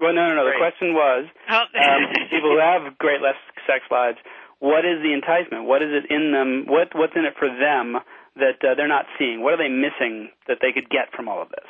[0.00, 0.44] Well, no, no, no.
[0.46, 1.64] The question was Oh.
[1.76, 3.36] um, people who have great less
[3.66, 4.18] sex lives.
[4.58, 5.64] What is the enticement?
[5.64, 6.64] What is it in them?
[6.66, 7.96] What what's in it for them
[8.36, 9.42] that uh, they're not seeing?
[9.42, 11.68] What are they missing that they could get from all of this?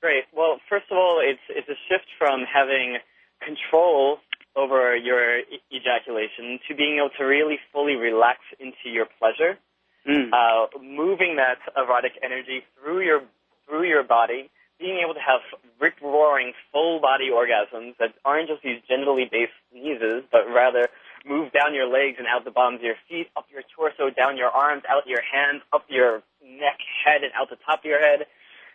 [0.00, 0.24] Great.
[0.32, 2.98] Well, first of all, it's it's a shift from having
[3.44, 4.18] control
[4.56, 9.58] over your e- ejaculation to being able to really fully relax into your pleasure,
[10.06, 10.30] Mm.
[10.32, 13.22] uh, moving that erotic energy through your
[13.68, 15.42] through your body, being able to have
[15.80, 20.88] rip roaring full body orgasms that aren't just these genitally based sneezes, but rather
[21.26, 24.36] move down your legs and out the bottoms of your feet, up your torso, down
[24.36, 28.00] your arms, out your hands, up your neck, head, and out the top of your
[28.00, 28.26] head.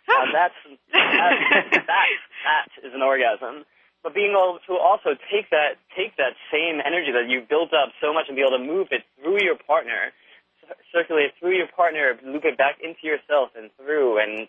[0.04, 0.58] Uh, that's,
[0.92, 1.40] that's
[1.88, 3.64] that that is an orgasm.
[4.04, 7.88] But being able to also take that take that same energy that you've built up
[8.04, 10.12] so much and be able to move it through your partner,
[10.92, 14.46] circulate it through your partner, loop it back into yourself and through, and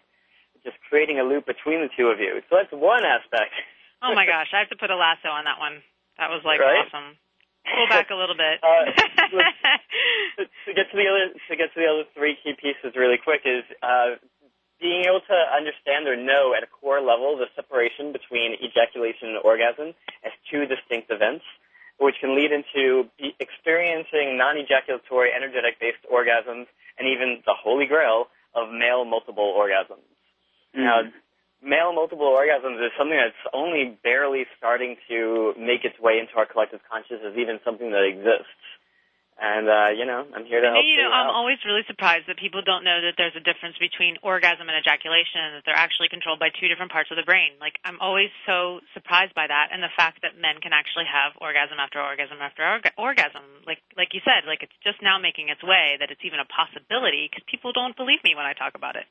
[0.66, 2.42] just creating a loop between the two of you.
[2.50, 3.54] So that's one aspect.
[4.04, 5.80] Oh my gosh, I have to put a lasso on that one.
[6.18, 6.84] That was like Right?
[6.84, 7.16] awesome.
[7.66, 8.60] Pull back a little bit.
[8.66, 8.86] Uh,
[10.66, 13.42] to, get to the other to get to the other three key pieces really quick
[13.46, 14.18] is uh,
[14.80, 19.40] being able to understand or know at a core level the separation between ejaculation and
[19.44, 19.94] orgasm
[20.26, 21.46] as two distinct events,
[21.98, 26.68] which can lead into experiencing non-ejaculatory energetic-based orgasms
[27.00, 30.04] and even the holy grail of male multiple orgasms.
[30.76, 31.02] Now,
[31.64, 36.46] male multiple orgasms is something that's only barely starting to make its way into our
[36.46, 38.54] collective consciousness as even something that exists.
[39.36, 40.80] And uh, you know, I'm here to help.
[40.88, 41.36] you know, I'm out.
[41.36, 45.44] always really surprised that people don't know that there's a difference between orgasm and ejaculation
[45.44, 47.60] and that they're actually controlled by two different parts of the brain.
[47.60, 51.36] Like, I'm always so surprised by that and the fact that men can actually have
[51.44, 53.44] orgasm after orgasm after orga- orgasm.
[53.68, 56.48] Like, like you said, like it's just now making its way that it's even a
[56.48, 59.04] possibility because people don't believe me when I talk about it.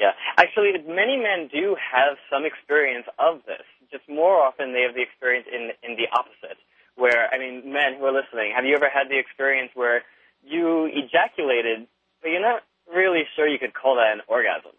[0.00, 3.66] Yeah, actually, many men do have some experience of this.
[3.92, 6.56] Just more often, they have the experience in in the opposite.
[6.96, 10.02] Where I mean, men who are listening, have you ever had the experience where
[10.42, 11.86] you ejaculated,
[12.22, 14.72] but you're not really sure you could call that an orgasm?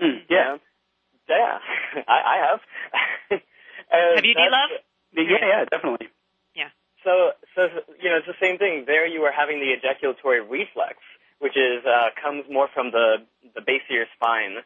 [0.00, 0.24] Mm.
[0.28, 0.56] You Yeah.
[1.28, 1.58] yeah,
[2.08, 2.60] I, I have.
[3.90, 4.70] Have you, that's- D-Love?
[5.28, 6.08] Yeah, yeah, definitely.
[6.54, 6.70] Yeah.
[7.04, 7.68] So, so
[8.00, 8.84] you know, it's the same thing.
[8.86, 10.96] There, you are having the ejaculatory reflex,
[11.40, 14.58] which is uh, comes more from the the base of your spine,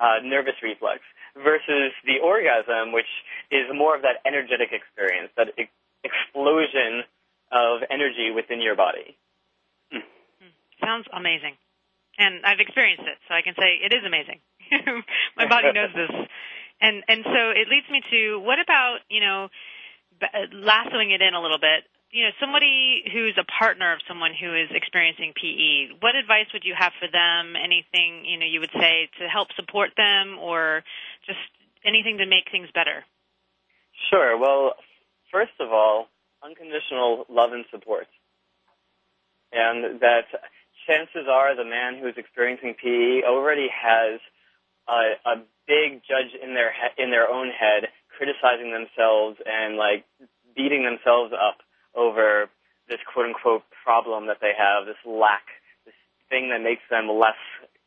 [0.00, 1.00] uh, nervous reflex,
[1.36, 3.10] versus the orgasm, which
[3.50, 5.70] is more of that energetic experience, that e-
[6.04, 7.04] explosion
[7.52, 9.16] of energy within your body.
[10.80, 11.54] Sounds amazing.
[12.18, 14.40] And I've experienced it, so I can say it is amazing.
[15.36, 16.10] My body knows this.
[16.80, 19.48] And and so it leads me to what about, you know,
[20.20, 21.84] b- lassoing it in a little bit.
[22.10, 26.64] You know, somebody who's a partner of someone who is experiencing PE, what advice would
[26.64, 27.54] you have for them?
[27.54, 30.82] Anything, you know, you would say to help support them or
[31.26, 31.38] just
[31.84, 33.04] anything to make things better?
[34.10, 34.36] Sure.
[34.36, 34.74] Well,
[35.30, 36.08] first of all,
[36.42, 38.08] unconditional love and support.
[39.52, 40.26] And that
[40.86, 44.20] chances are the man who's experiencing PE already has
[44.88, 45.34] a, a
[45.66, 50.04] big judge in their he- in their own head criticizing themselves and like
[50.56, 51.58] beating themselves up
[51.94, 52.48] over
[52.88, 55.46] this quote unquote problem that they have, this lack,
[55.84, 55.94] this
[56.28, 57.38] thing that makes them less,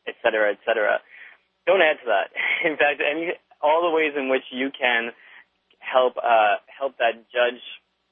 [0.06, 1.00] et cetera, et cetera.
[1.66, 2.32] Don't add to that.
[2.64, 3.32] In fact, any
[3.62, 5.12] all the ways in which you can
[5.78, 7.60] help uh, help that judge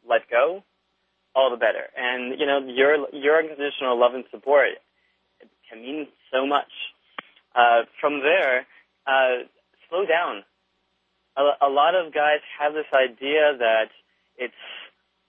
[0.09, 0.63] let go,
[1.35, 1.89] all the better.
[1.97, 4.81] And you know, your your unconditional love and support
[5.69, 6.71] can mean so much.
[7.55, 8.67] Uh, from there,
[9.07, 9.45] uh,
[9.89, 10.45] slow down.
[11.37, 13.89] A, a lot of guys have this idea that
[14.37, 14.55] it's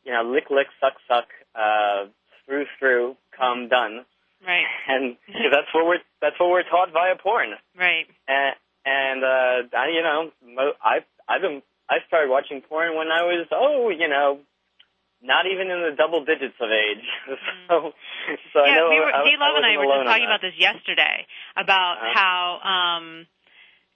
[0.06, 1.26] you know lick lick suck suck
[1.56, 2.06] uh,
[2.46, 4.06] through through come done,
[4.46, 4.66] Right.
[4.88, 5.16] and
[5.52, 7.50] that's what we're that's what we're taught via porn.
[7.78, 8.06] Right.
[8.28, 13.08] And, and uh, I, you know, mo- I I've been I started watching porn when
[13.08, 14.40] I was oh you know
[15.26, 17.06] not even in the double digits of age.
[17.70, 17.94] so,
[18.52, 20.26] so yeah, I know we were, I, D Love I and I were just talking
[20.26, 21.26] about this yesterday
[21.56, 22.12] about Uh-huh.
[22.14, 23.28] how um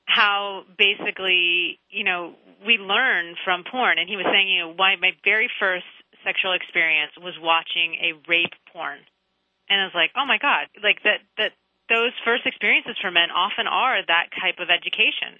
[0.05, 2.34] how basically you know
[2.66, 5.84] we learn from porn, and he was saying you know why my very first
[6.28, 8.99] sexual experience was watching a rape porn,
[9.71, 11.55] and I was like, oh my god, like that that
[11.88, 15.39] those first experiences for men often are that type of education.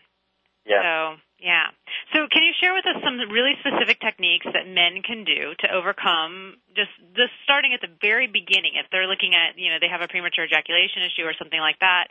[0.64, 0.80] Yeah.
[0.80, 0.94] So
[1.40, 1.68] yeah.
[2.16, 5.68] So can you share with us some really specific techniques that men can do to
[5.70, 9.92] overcome just just starting at the very beginning if they're looking at you know they
[9.92, 12.08] have a premature ejaculation issue or something like that?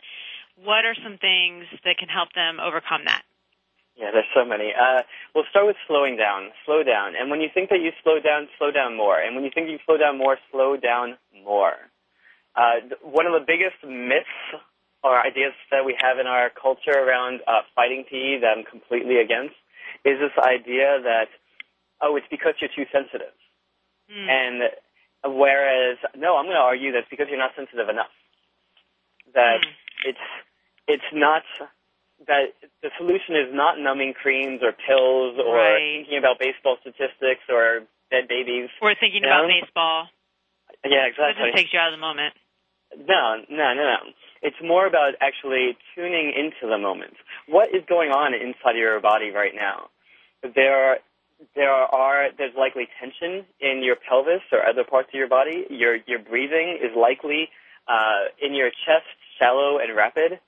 [0.57, 3.21] What are some things that can help them overcome that?
[3.97, 4.73] Yeah, there's so many.
[4.77, 5.01] Uh,
[5.33, 6.49] we'll start with slowing down.
[6.65, 7.15] Slow down.
[7.19, 9.17] And when you think that you slow down, slow down more.
[9.19, 11.73] And when you think you slow down more, slow down more.
[12.55, 14.61] Uh, th- one of the biggest myths
[15.03, 19.17] or ideas that we have in our culture around uh, fighting PE that I'm completely
[19.17, 19.55] against
[20.05, 21.29] is this idea that,
[22.01, 23.33] oh, it's because you're too sensitive.
[24.09, 24.29] Hmm.
[24.29, 24.61] And
[25.37, 28.13] whereas, no, I'm going to argue that it's because you're not sensitive enough.
[29.33, 29.71] That Hmm.
[30.09, 30.25] it's
[30.87, 31.43] it's not
[32.25, 36.01] that the solution is not numbing creams or pills or Right.
[36.01, 38.69] thinking about baseball statistics or dead babies.
[38.81, 40.09] Or thinking You about baseball.
[40.83, 41.45] Yeah, exactly.
[41.45, 42.33] just takes you out of the moment.
[42.97, 43.97] No, no, no, no.
[44.41, 47.15] It's more about actually tuning into the moment.
[47.47, 49.89] What is going on inside your body right now?
[50.55, 50.99] There,
[51.55, 55.65] there are there's likely tension in your pelvis or other parts of your body.
[55.69, 57.49] Your your breathing is likely
[57.87, 59.05] uh, in your chest,
[59.39, 60.39] shallow and rapid.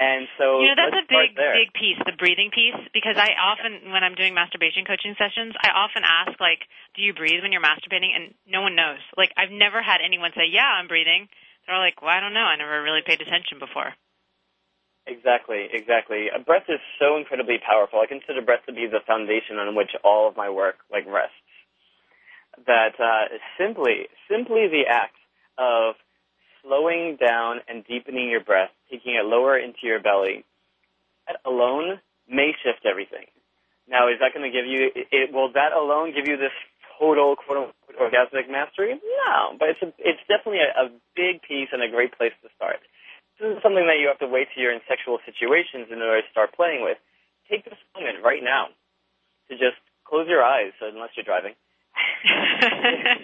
[0.00, 3.92] And so You know, that's a big, big piece, the breathing piece, because I often,
[3.92, 6.64] when I'm doing masturbation coaching sessions, I often ask, like,
[6.96, 8.16] do you breathe when you're masturbating?
[8.16, 9.04] And no one knows.
[9.20, 11.28] Like, I've never had anyone say, yeah, I'm breathing.
[11.66, 12.48] They're all like, well, I don't know.
[12.48, 13.92] I never really paid attention before.
[15.06, 16.32] Exactly, exactly.
[16.32, 18.00] A breath is so incredibly powerful.
[18.00, 21.36] I consider breath to be the foundation on which all of my work like rests.
[22.66, 25.16] That uh, simply, simply the act
[25.58, 25.94] of
[26.64, 30.44] slowing down and deepening your breath, taking it lower into your belly,
[31.26, 33.26] that alone may shift everything.
[33.88, 34.90] Now, is that going to give you?
[34.94, 36.54] It, will that alone give you this
[36.98, 38.94] total quote unquote orgasmic mastery?
[38.94, 40.86] No, but it's a, it's definitely a, a
[41.16, 42.78] big piece and a great place to start.
[43.40, 46.22] This is something that you have to wait till you're in sexual situations in order
[46.22, 46.98] to start playing with.
[47.48, 48.68] Take this moment right now
[49.48, 51.54] to just close your eyes, unless you're driving.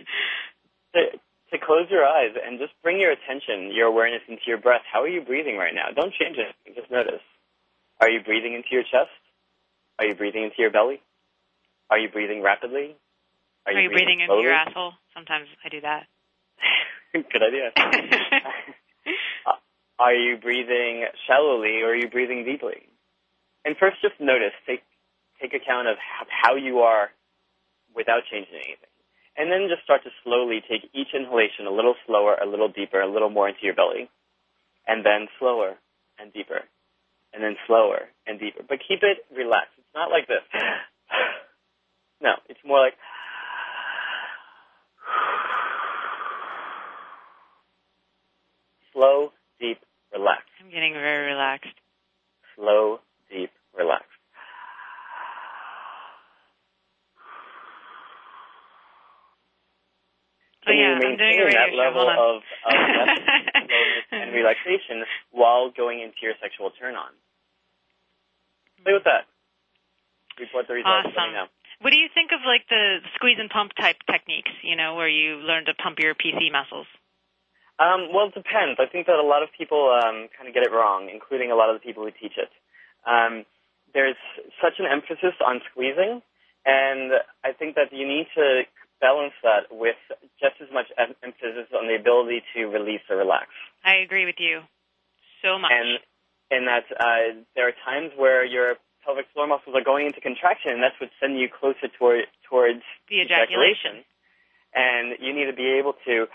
[1.58, 4.82] to, close your eyes and just bring your attention, your awareness into your breath.
[4.90, 5.88] How are you breathing right now?
[5.94, 6.54] Don't change it.
[6.74, 7.22] Just notice.
[8.00, 9.12] Are you breathing into your chest?
[9.98, 11.00] Are you breathing into your belly?
[11.90, 12.96] Are you breathing rapidly?
[13.66, 14.92] Are you breathing breathing into your asshole?
[15.14, 16.06] Sometimes I do that.
[17.12, 17.72] Good idea.
[19.46, 19.52] Uh,
[20.00, 22.88] are you breathing shallowly or are you breathing deeply?
[23.64, 24.82] And first, just notice, take
[25.40, 25.96] take account of
[26.26, 27.10] how you are
[27.94, 28.94] without changing anything,
[29.36, 33.00] and then just start to slowly take each inhalation a little slower, a little deeper,
[33.00, 34.08] a little more into your belly,
[34.86, 35.76] and then slower
[36.18, 36.62] and deeper,
[37.34, 38.62] and then slower and deeper.
[38.66, 39.74] But keep it relaxed.
[39.78, 40.42] It's not like this.
[42.18, 42.94] No, it's more like.
[48.94, 49.76] Slow, deep,
[50.14, 50.48] relaxed.
[50.64, 51.74] I'm getting very relaxed.
[52.56, 54.15] Slow, deep, relaxed.
[60.66, 62.42] Oh, yeah, you I'm doing a maintain that level of, of
[64.10, 67.14] and relaxation while going into your sexual turn on?
[68.82, 69.30] Play with that.
[70.42, 71.14] Report the results.
[71.14, 71.48] Awesome.
[71.80, 74.50] What do you think of like the squeeze and pump type techniques?
[74.66, 76.86] You know, where you learn to pump your PC muscles.
[77.78, 78.80] Um, well, it depends.
[78.80, 81.56] I think that a lot of people um, kind of get it wrong, including a
[81.56, 82.48] lot of the people who teach it.
[83.04, 83.44] Um,
[83.92, 84.16] there's
[84.60, 86.22] such an emphasis on squeezing,
[86.64, 87.12] and
[87.44, 88.64] I think that you need to
[89.00, 89.96] balance that with
[90.40, 93.48] just as much emphasis on the ability to release or relax.
[93.84, 94.62] I agree with you
[95.42, 95.72] so much.
[95.72, 95.98] And
[96.50, 100.72] and that uh, there are times where your pelvic floor muscles are going into contraction,
[100.72, 104.04] and that's what sends you closer toward towards the ejaculation.
[104.74, 106.26] and you need to be able to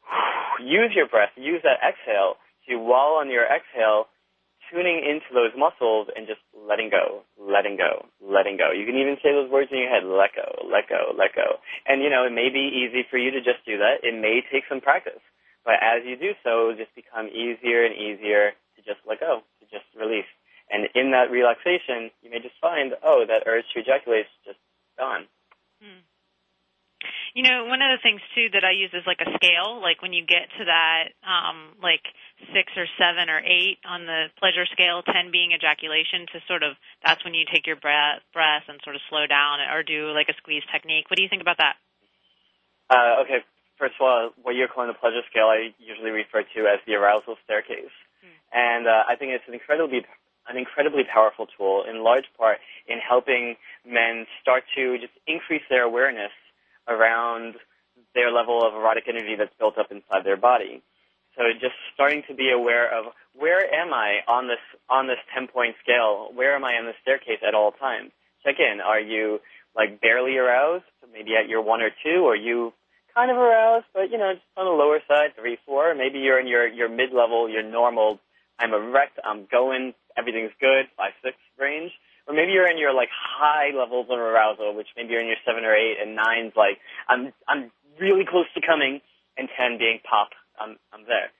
[0.60, 2.36] use your breath, use that exhale
[2.68, 4.08] to, while on your exhale,
[4.70, 8.72] tuning into those muscles and just letting go, letting go, letting go.
[8.72, 11.58] You can even say those words in your head, let go, let go, let go.
[11.86, 14.02] And, you know, it may be easy for you to just do that.
[14.02, 15.22] It may take some practice.
[15.64, 19.42] But as you do so, it'll just become easier and easier to just let go,
[19.60, 20.30] to just release.
[20.70, 24.62] And in that relaxation, you may just find, oh, that urge to ejaculate is just
[24.98, 25.26] gone.
[25.82, 26.02] Hmm.
[27.34, 29.80] You know, one of the things too that I use is like a scale.
[29.80, 32.02] Like when you get to that, um, like
[32.52, 36.76] six or seven or eight on the pleasure scale, ten being ejaculation, to sort of
[37.04, 40.28] that's when you take your breath, breath and sort of slow down or do like
[40.28, 41.10] a squeeze technique.
[41.10, 41.76] What do you think about that?
[42.88, 43.42] Uh, okay,
[43.78, 46.94] first of all, what you're calling the pleasure scale, I usually refer to as the
[46.94, 47.92] arousal staircase,
[48.52, 50.06] and uh, I think it's an incredibly
[50.48, 55.82] an incredibly powerful tool, in large part in helping men start to just increase their
[55.82, 56.30] awareness
[56.88, 57.54] around
[58.14, 60.82] their level of erotic energy that's built up inside their body.
[61.36, 65.48] So just starting to be aware of where am I on this on this ten
[65.48, 66.30] point scale?
[66.34, 68.10] Where am I on the staircase at all times?
[68.44, 68.80] Check in.
[68.80, 69.40] Are you
[69.76, 72.72] like barely aroused, maybe at your one or two, or you
[73.14, 75.94] kind of aroused, but you know, just on the lower side, three, four.
[75.94, 78.18] Maybe you're in your your mid level, your normal.
[78.58, 79.18] I'm erect.
[79.22, 79.92] I'm going.
[80.16, 80.86] Everything's good.
[80.96, 81.92] Five, six range.
[82.26, 85.40] Or maybe you're in your like high levels of arousal, which maybe you're in your
[85.46, 87.70] seven or eight, and nine's like I'm I'm
[88.00, 89.00] really close to coming,
[89.38, 90.30] and ten being pop.
[90.58, 91.30] I'm I'm there.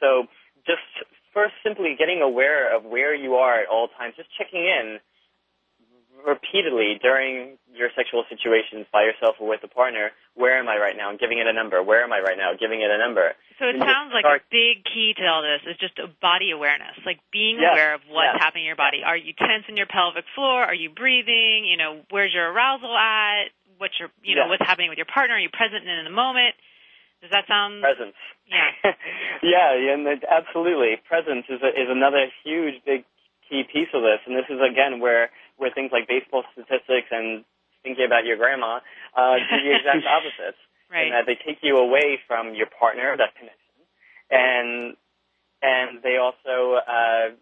[0.00, 0.26] So
[0.66, 0.82] just
[1.32, 4.98] first, simply getting aware of where you are at all times, just checking in
[6.26, 10.96] repeatedly during your sexual situations by yourself or with a partner, where am I right
[10.96, 11.10] now?
[11.10, 11.82] And giving it a number.
[11.82, 12.50] Where am I right now?
[12.52, 13.32] I'm Giving it a number.
[13.58, 16.08] So it And sounds like start- a big key to all this is just a
[16.20, 18.42] body awareness, like being Yes, aware of what's yes.
[18.42, 19.02] happening in your body.
[19.04, 20.62] Are you tense in your pelvic floor?
[20.64, 21.64] Are you breathing?
[21.64, 23.50] You know, where's your arousal at?
[23.78, 24.50] What's your, you know, Yes.
[24.60, 25.34] what's happening with your partner?
[25.36, 26.54] Are you present and in the moment?
[27.20, 27.80] Does that sound?
[27.82, 28.14] presence.
[28.46, 28.70] Yeah.
[29.42, 30.96] yeah, and absolutely.
[31.06, 33.04] Presence is a, is another huge, big
[33.48, 35.30] key piece of this, and this is again where
[35.62, 37.46] where things like baseball statistics and
[37.86, 38.82] thinking about your grandma
[39.14, 40.58] uh, do the exact opposite.
[40.90, 41.08] Right.
[41.08, 43.78] In that they take you away from your partner, that connection,
[44.28, 44.98] and
[45.62, 47.32] and they also uh,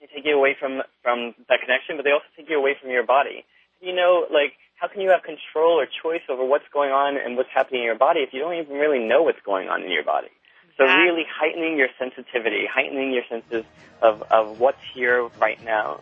[0.00, 2.90] they take you away from from that connection, but they also take you away from
[2.90, 3.44] your body.
[3.78, 7.36] You know, like how can you have control or choice over what's going on and
[7.36, 9.92] what's happening in your body if you don't even really know what's going on in
[9.92, 10.34] your body?
[10.76, 13.64] So really heightening your sensitivity, heightening your senses
[14.02, 16.00] of, of what's here right now.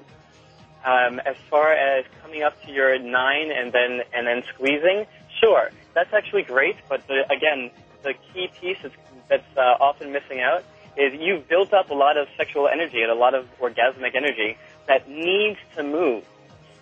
[0.85, 5.07] Um, as far as coming up to your nine and then and then squeezing,
[5.41, 6.77] sure, that's actually great.
[6.89, 7.71] But the, again,
[8.03, 8.93] the key piece is,
[9.29, 10.65] that's uh, often missing out
[10.97, 14.59] is you've built up a lot of sexual energy and a lot of orgasmic energy
[14.87, 16.25] that needs to move.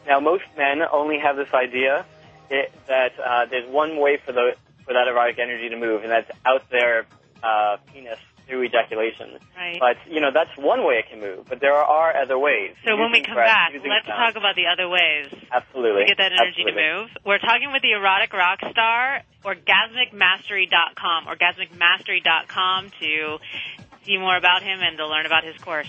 [0.06, 2.04] Now, most men only have this idea
[2.48, 6.10] it, that uh, there's one way for the for that erotic energy to move, and
[6.10, 7.06] that's out their
[7.42, 8.18] uh, penis
[8.50, 9.38] through ejaculation.
[9.56, 9.78] Right.
[9.78, 12.74] But you know that's one way it can move, but there are other ways.
[12.84, 14.18] So when we come breath, back, let's sound.
[14.18, 16.02] talk about the other ways Absolutely.
[16.02, 16.82] to get that energy Absolutely.
[16.82, 17.08] to move.
[17.24, 23.38] We're talking with the erotic rock star, orgasmicmastery.com, orgasmicmastery.com to
[24.04, 25.88] see more about him and to learn about his course.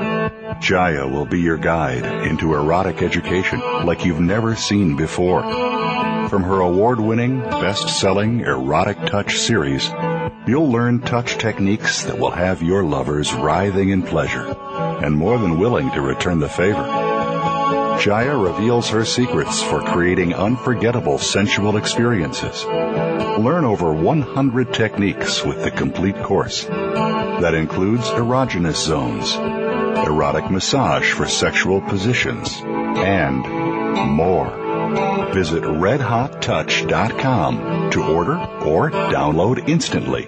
[0.61, 5.41] Jaiya will be your guide into erotic education like you've never seen before.
[6.29, 9.89] From her award-winning, best-selling Erotic Touch series,
[10.47, 14.45] you'll learn touch techniques that will have your lovers writhing in pleasure
[15.03, 16.87] and more than willing to return the favor.
[17.99, 22.65] Jaiya reveals her secrets for creating unforgettable sensual experiences.
[22.65, 26.65] Learn over 100 techniques with the complete course.
[26.65, 29.35] That includes erogenous zones,
[29.97, 33.41] erotic massage for sexual positions, and
[34.09, 34.49] more.
[35.33, 40.27] Visit redhottouch.com to order or download instantly.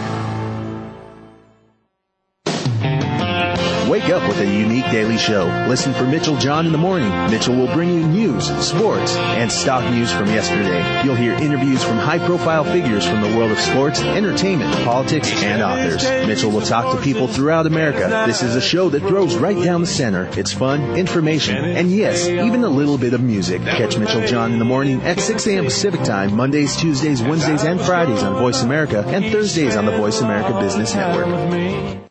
[4.11, 5.45] Up with a unique daily show.
[5.67, 7.09] Listen for Mitchell John in the morning.
[7.29, 11.03] Mitchell will bring you news, sports, and stock news from yesterday.
[11.03, 15.61] You'll hear interviews from high profile figures from the world of sports, entertainment, politics, and
[15.61, 16.03] authors.
[16.27, 18.23] Mitchell will talk to people throughout America.
[18.27, 20.29] This is a show that throws right down the center.
[20.37, 23.61] It's fun, information, and yes, even a little bit of music.
[23.61, 25.65] Catch Mitchell John in the morning at 6 a.m.
[25.65, 30.21] Pacific time, Mondays, Tuesdays, Wednesdays, and Fridays on Voice America, and Thursdays on the Voice
[30.21, 32.10] America Business Network.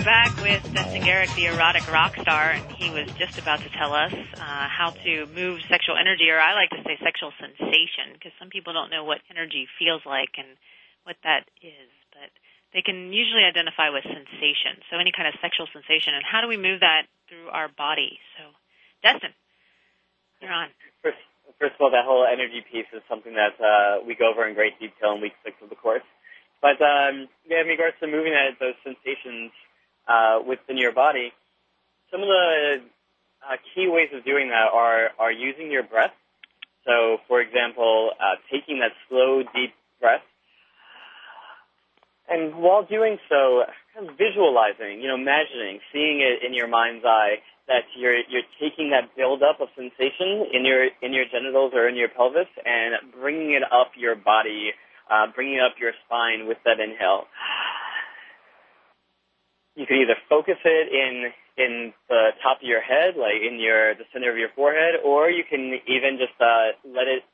[0.00, 3.68] We're back with Destin Gerek, the erotic rock star, and he was just about to
[3.76, 8.16] tell us uh, how to move sexual energy, or I like to say sexual sensation,
[8.16, 10.56] because some people don't know what energy feels like and
[11.04, 12.32] what that is, but
[12.72, 14.80] they can usually identify with sensation.
[14.88, 18.16] So any kind of sexual sensation, and how do we move that through our body?
[18.40, 18.56] So,
[19.04, 19.36] Destin,
[20.40, 20.72] you're on.
[21.04, 21.20] First,
[21.60, 24.56] first of all, that whole energy piece is something that uh, we go over in
[24.56, 26.08] great detail in week six of the course.
[26.64, 29.52] But um, yeah, in regards to moving that, those sensations
[30.10, 31.32] uh, within your body.
[32.10, 32.82] Some of the
[33.46, 36.12] uh, key ways of doing that are are using your breath.
[36.84, 40.24] So, for example, uh, taking that slow, deep breath,
[42.28, 43.62] and while doing so,
[43.94, 48.48] kind of visualizing, you know, imagining, seeing it in your mind's eye that you're you're
[48.58, 53.12] taking that buildup of sensation in your in your genitals or in your pelvis and
[53.20, 54.72] bringing it up your body,
[55.10, 57.30] uh, bringing up your spine with that inhale
[59.80, 63.96] you can either focus it in in the top of your head, like in your
[63.96, 67.24] the center of your forehead, or you can even just uh, let it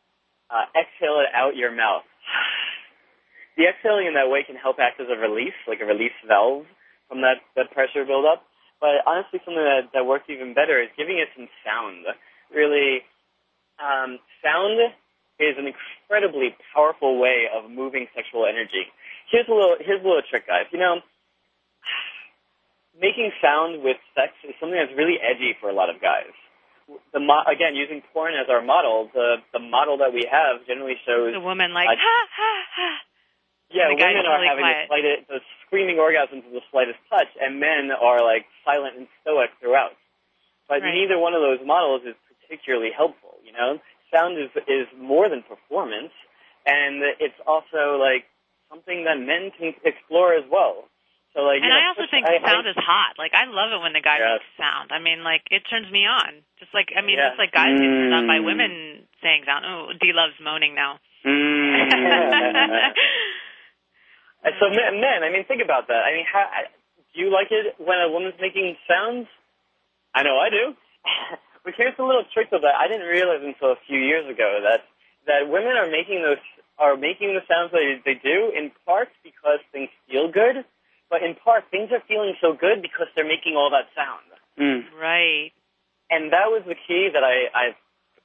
[0.51, 2.07] uh, exhale it out your mouth.
[3.57, 6.67] The exhaling in that way can help act as a release, like a release valve
[7.09, 8.45] from that, that pressure buildup.
[8.81, 12.05] But honestly, something that, that works even better is giving it some sound.
[12.53, 13.01] Really,
[13.81, 14.77] um, sound
[15.41, 18.93] is an incredibly powerful way of moving sexual energy.
[19.33, 20.69] Here's a little here's a little trick, guys.
[20.71, 21.01] You know,
[23.01, 26.33] making sound with sex is something that's really edgy for a lot of guys.
[27.13, 30.95] The mo- again, using porn as our model, the the model that we have generally
[31.05, 32.91] shows the woman like ha ha ha.
[33.69, 34.87] Yeah, women are really having quiet.
[34.87, 39.09] the slightest, the screaming orgasms with the slightest touch, and men are like silent and
[39.23, 39.99] stoic throughout.
[40.71, 40.95] But Right.
[40.95, 43.35] neither one of those models is particularly helpful.
[43.43, 43.81] You know,
[44.15, 46.15] sound is is more than performance,
[46.65, 48.31] and it's also like
[48.71, 50.87] something that men can explore as well.
[51.37, 53.21] So like, And you know, I also think I- sound I- is hot.
[53.21, 54.41] Like I love it when the guy Yes.
[54.41, 54.89] makes sound.
[54.91, 56.41] I mean, like it turns me on.
[56.59, 57.29] Just like I mean, Yeah.
[57.29, 58.45] just like guys get turned on by Mm.
[58.49, 59.67] women saying sound.
[59.69, 60.99] Oh, D loves moaning now.
[61.25, 61.77] Mm.
[64.61, 66.05] So men, men, I mean, think about that.
[66.07, 66.47] I mean, how,
[67.13, 69.27] do you like it when a woman's making sounds?
[70.15, 70.77] I know I do.
[71.65, 72.77] but here's a little trick of that.
[72.79, 74.87] I didn't realize until a few years ago that
[75.27, 76.39] that women are making those
[76.79, 80.65] are making the sounds they they do in part because things feel good,
[81.11, 84.27] but in part things are feeling so good because they're making all that sound.
[84.97, 85.53] Right.
[86.11, 87.67] And that was the key that I I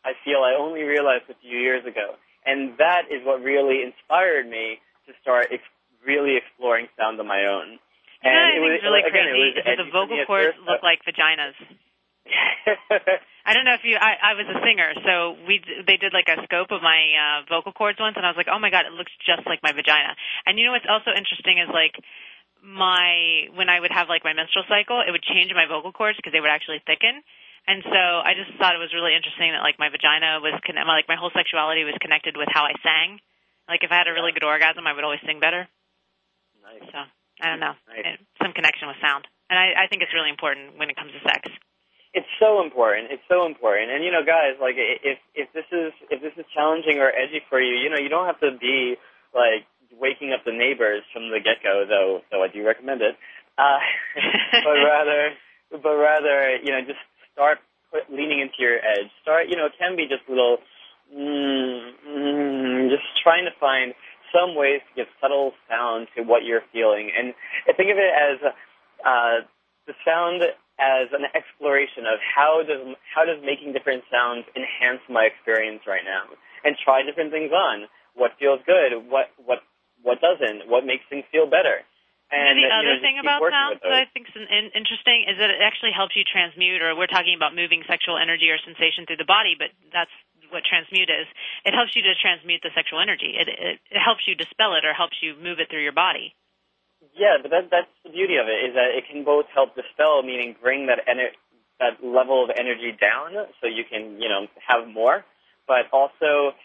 [0.03, 2.15] I feel I only realized a few years ago,
[2.45, 5.63] and that is what really inspired me to start ex-
[6.05, 7.77] really exploring sound on my own.
[8.23, 9.97] And And I it was really again, crazy it was because the edgy for me
[9.97, 11.57] vocal cords look like vaginas.
[13.45, 13.97] I don't know if you.
[13.97, 15.57] I, I was a singer, so we
[15.89, 18.47] they did like a scope of my uh, vocal cords once, and I was like,
[18.47, 20.13] oh my god, it looks just like my vagina.
[20.45, 21.97] And you know what's also interesting is like
[22.61, 26.17] my when I would have like my menstrual cycle, it would change my vocal cords
[26.17, 27.25] because they would actually thicken.
[27.67, 30.81] And so I just thought it was really interesting that like my vagina was con-
[30.81, 33.21] like my whole sexuality was connected with how I sang.
[33.69, 35.69] Like if I had a really good orgasm, I would always sing better.
[36.61, 36.85] Nice.
[36.89, 37.01] So
[37.41, 38.21] I don't know, Nice.
[38.41, 41.21] Some connection with sound, and I, I think it's really important when it comes to
[41.25, 41.49] sex.
[42.13, 43.09] It's so important.
[43.09, 43.89] It's so important.
[43.89, 47.41] And you know, guys, like if if this is if this is challenging or edgy
[47.49, 48.97] for you, you know, you don't have to be
[49.33, 49.65] like
[49.99, 52.21] waking up the neighbors from the get go, though.
[52.31, 53.15] Though I do recommend it.
[53.57, 53.79] Uh,
[54.63, 55.31] but rather,
[55.71, 56.99] but rather, you know, just
[57.33, 57.59] start
[57.91, 59.11] put, leaning into your edge.
[59.21, 60.57] Start, you know, it can be just little,
[61.13, 63.93] mm, mm, just trying to find
[64.31, 67.33] some ways to give subtle sound to what you're feeling, and
[67.75, 68.39] think of it as
[69.03, 69.43] uh,
[69.87, 70.41] the sound
[70.79, 76.07] as an exploration of how does how does making different sounds enhance my experience right
[76.07, 76.31] now,
[76.63, 77.85] and try different things on.
[78.15, 79.11] What feels good?
[79.11, 79.59] What what
[80.03, 80.67] what doesn't?
[80.67, 81.85] What makes things feel better?
[82.31, 83.91] And you know, the you other just thing about working sound that.
[83.91, 87.51] I think is interesting is that it actually helps you transmute, or we're talking about
[87.51, 90.13] moving sexual energy or sensation through the body, but that's
[90.47, 91.27] what transmute is.
[91.67, 93.35] It helps you to transmute the sexual energy.
[93.35, 96.35] It, it, it helps you dispel it or helps you move it through your body.
[97.15, 100.23] Yeah, but that, that's the beauty of it is that it can both help dispel,
[100.23, 101.35] meaning bring that ener-
[101.83, 105.25] that level of energy down, so you can you know have more,
[105.67, 106.55] but also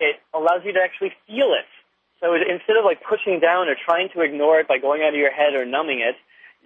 [0.00, 1.70] it allows you to actually feel it.
[2.20, 5.14] So it, instead of like pushing down or trying to ignore it by going out
[5.14, 6.16] of your head or numbing it,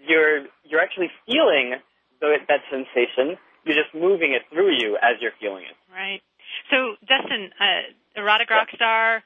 [0.00, 1.76] you're you're actually feeling
[2.20, 3.36] the, that sensation.
[3.64, 5.76] You're just moving it through you as you're feeling it.
[5.92, 6.20] Right.
[6.70, 9.22] So, Destin, uh, erotic rock star,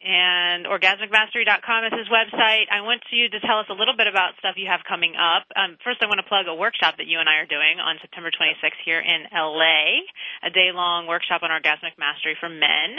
[0.00, 2.72] and orgasmicmastery.com is his website.
[2.72, 5.44] I want you to tell us a little bit about stuff you have coming up.
[5.52, 8.00] Um, first, I want to plug a workshop that you and I are doing on
[8.00, 10.08] September 26th here in LA,
[10.40, 12.96] a day-long workshop on orgasmic mastery for men.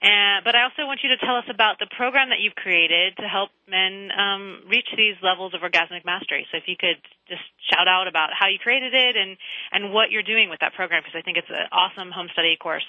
[0.00, 3.20] And, but I also want you to tell us about the program that you've created
[3.20, 6.48] to help men um, reach these levels of orgasmic mastery.
[6.48, 6.96] So if you could
[7.28, 9.36] just shout out about how you created it and,
[9.68, 12.56] and what you're doing with that program, because I think it's an awesome home study
[12.56, 12.88] course.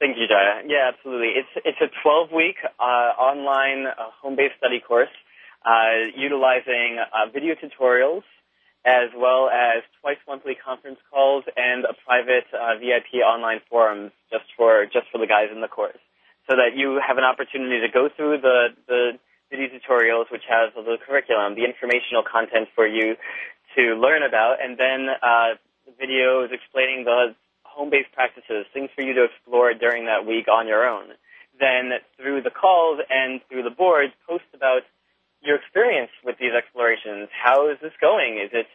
[0.00, 0.64] Thank you, Jaiya.
[0.64, 1.36] Yeah, absolutely.
[1.36, 5.12] It's it's a 12 week uh, online uh, home based study course
[5.60, 8.24] uh, utilizing uh, video tutorials
[8.84, 14.48] as well as twice monthly conference calls and a private uh, VIP online forum just
[14.56, 16.00] for just for the guys in the course,
[16.48, 19.20] so that you have an opportunity to go through the the
[19.52, 23.16] video tutorials, which has the curriculum, the informational content for you
[23.76, 25.60] to learn about, and then uh,
[26.00, 27.36] videos explaining the
[27.70, 31.14] home-based practices, things for you to explore during that week on your own.
[31.58, 34.82] Then through the calls and through the boards, post about
[35.42, 37.28] your experience with these explorations.
[37.32, 38.38] How is this going?
[38.38, 38.66] Is it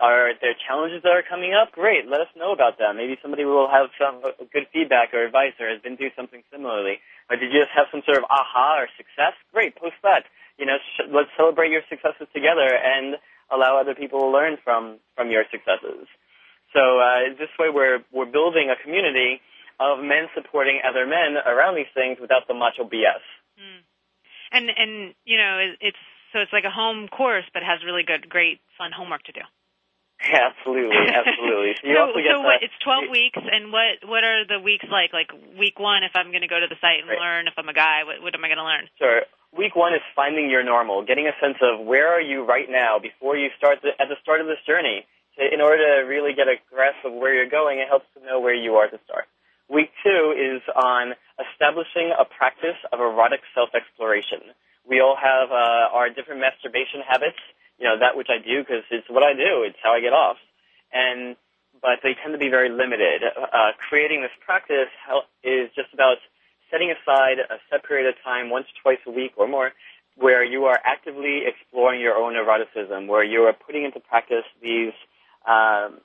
[0.00, 1.70] are there challenges that are coming up?
[1.70, 2.96] Great, let us know about them.
[2.96, 6.98] Maybe somebody will have some good feedback or advice or has been through something similarly.
[7.30, 9.38] Or did you just have some sort of aha or success?
[9.52, 10.26] Great, post that.
[10.58, 13.16] You know, sh- let's celebrate your successes together and
[13.54, 16.10] allow other people to learn from from your successes.
[16.74, 19.40] So uh, this way, we're we're building a community
[19.78, 23.22] of men supporting other men around these things without the macho BS.
[23.58, 23.80] Mm.
[24.52, 24.92] And and
[25.24, 26.02] you know, it's
[26.34, 29.46] so it's like a home course, but has really good, great, fun homework to do.
[30.18, 31.74] Yeah, absolutely, absolutely.
[31.78, 32.58] So, so, so what?
[32.66, 35.14] It's twelve weeks, and what what are the weeks like?
[35.14, 37.22] Like week one, if I'm going to go to the site and right.
[37.22, 38.90] learn, if I'm a guy, what, what am I going to learn?
[38.98, 39.22] Sure.
[39.54, 42.98] Week one is finding your normal, getting a sense of where are you right now
[42.98, 45.06] before you start the, at the start of this journey
[45.36, 48.40] in order to really get a grasp of where you're going, it helps to know
[48.40, 49.26] where you are to start.
[49.68, 54.54] Week two is on establishing a practice of erotic self-exploration.
[54.86, 57.40] We all have uh, our different masturbation habits,
[57.78, 60.12] you know, that which I do because it's what I do, it's how I get
[60.12, 60.36] off.
[60.92, 61.36] And,
[61.80, 63.24] but they tend to be very limited.
[63.24, 64.92] Uh, creating this practice
[65.42, 66.18] is just about
[66.70, 69.72] setting aside a set period of time, once, twice a week or more,
[70.16, 74.92] where you are actively exploring your own eroticism, where you are putting into practice these
[75.46, 76.00] um,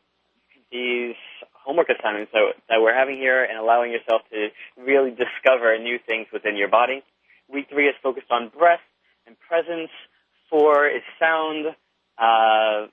[0.72, 1.16] these
[1.54, 6.28] homework assignments that, that we're having here and allowing yourself to really discover new things
[6.32, 7.04] within your body.
[7.52, 8.84] Week three is focused on breath
[9.26, 9.90] and presence.
[10.50, 11.68] Four is sound.
[12.18, 12.88] Uh,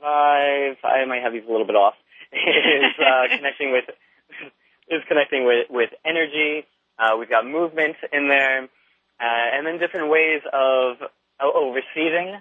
[0.00, 1.94] five, I might have these a little bit off,
[2.32, 3.84] is uh, connecting with
[4.88, 6.66] is connecting with with energy.
[6.98, 10.96] Uh, we've got movement in there, uh, and then different ways of
[11.40, 12.36] oh, oh receiving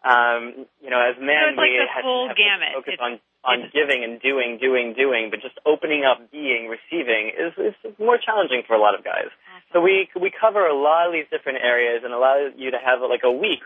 [0.00, 2.72] um, you know, as men, so like we have, have gamut.
[2.72, 6.68] to focus it's, on on giving and doing, doing, doing, but just opening up, being,
[6.68, 9.28] receiving is is more challenging for a lot of guys.
[9.28, 9.68] Awesome.
[9.72, 13.00] So we we cover a lot of these different areas and allow you to have
[13.04, 13.60] like a week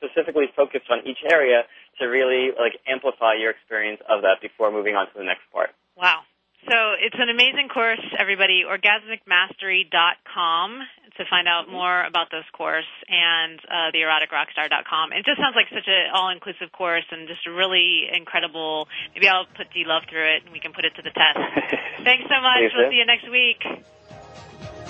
[0.00, 1.64] specifically focused on each area
[2.00, 5.70] to really like amplify your experience of that before moving on to the next part.
[5.96, 6.22] Wow.
[6.68, 8.64] So it's an amazing course, everybody.
[8.64, 10.80] Orgasmicmastery.com
[11.16, 15.12] to find out more about this course and uh, the eroticrockstar.com.
[15.12, 18.88] It just sounds like such an all-inclusive course and just a really incredible.
[19.14, 21.38] Maybe I'll put D Love through it and we can put it to the test.
[22.04, 22.72] Thanks so much.
[22.74, 23.62] we'll see you next week.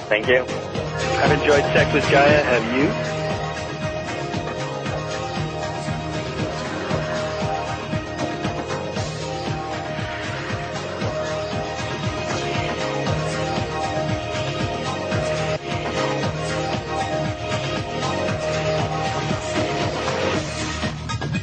[0.08, 0.44] Thank you.
[0.44, 2.42] I've enjoyed Sex with Jaiya.
[2.44, 3.23] Have you?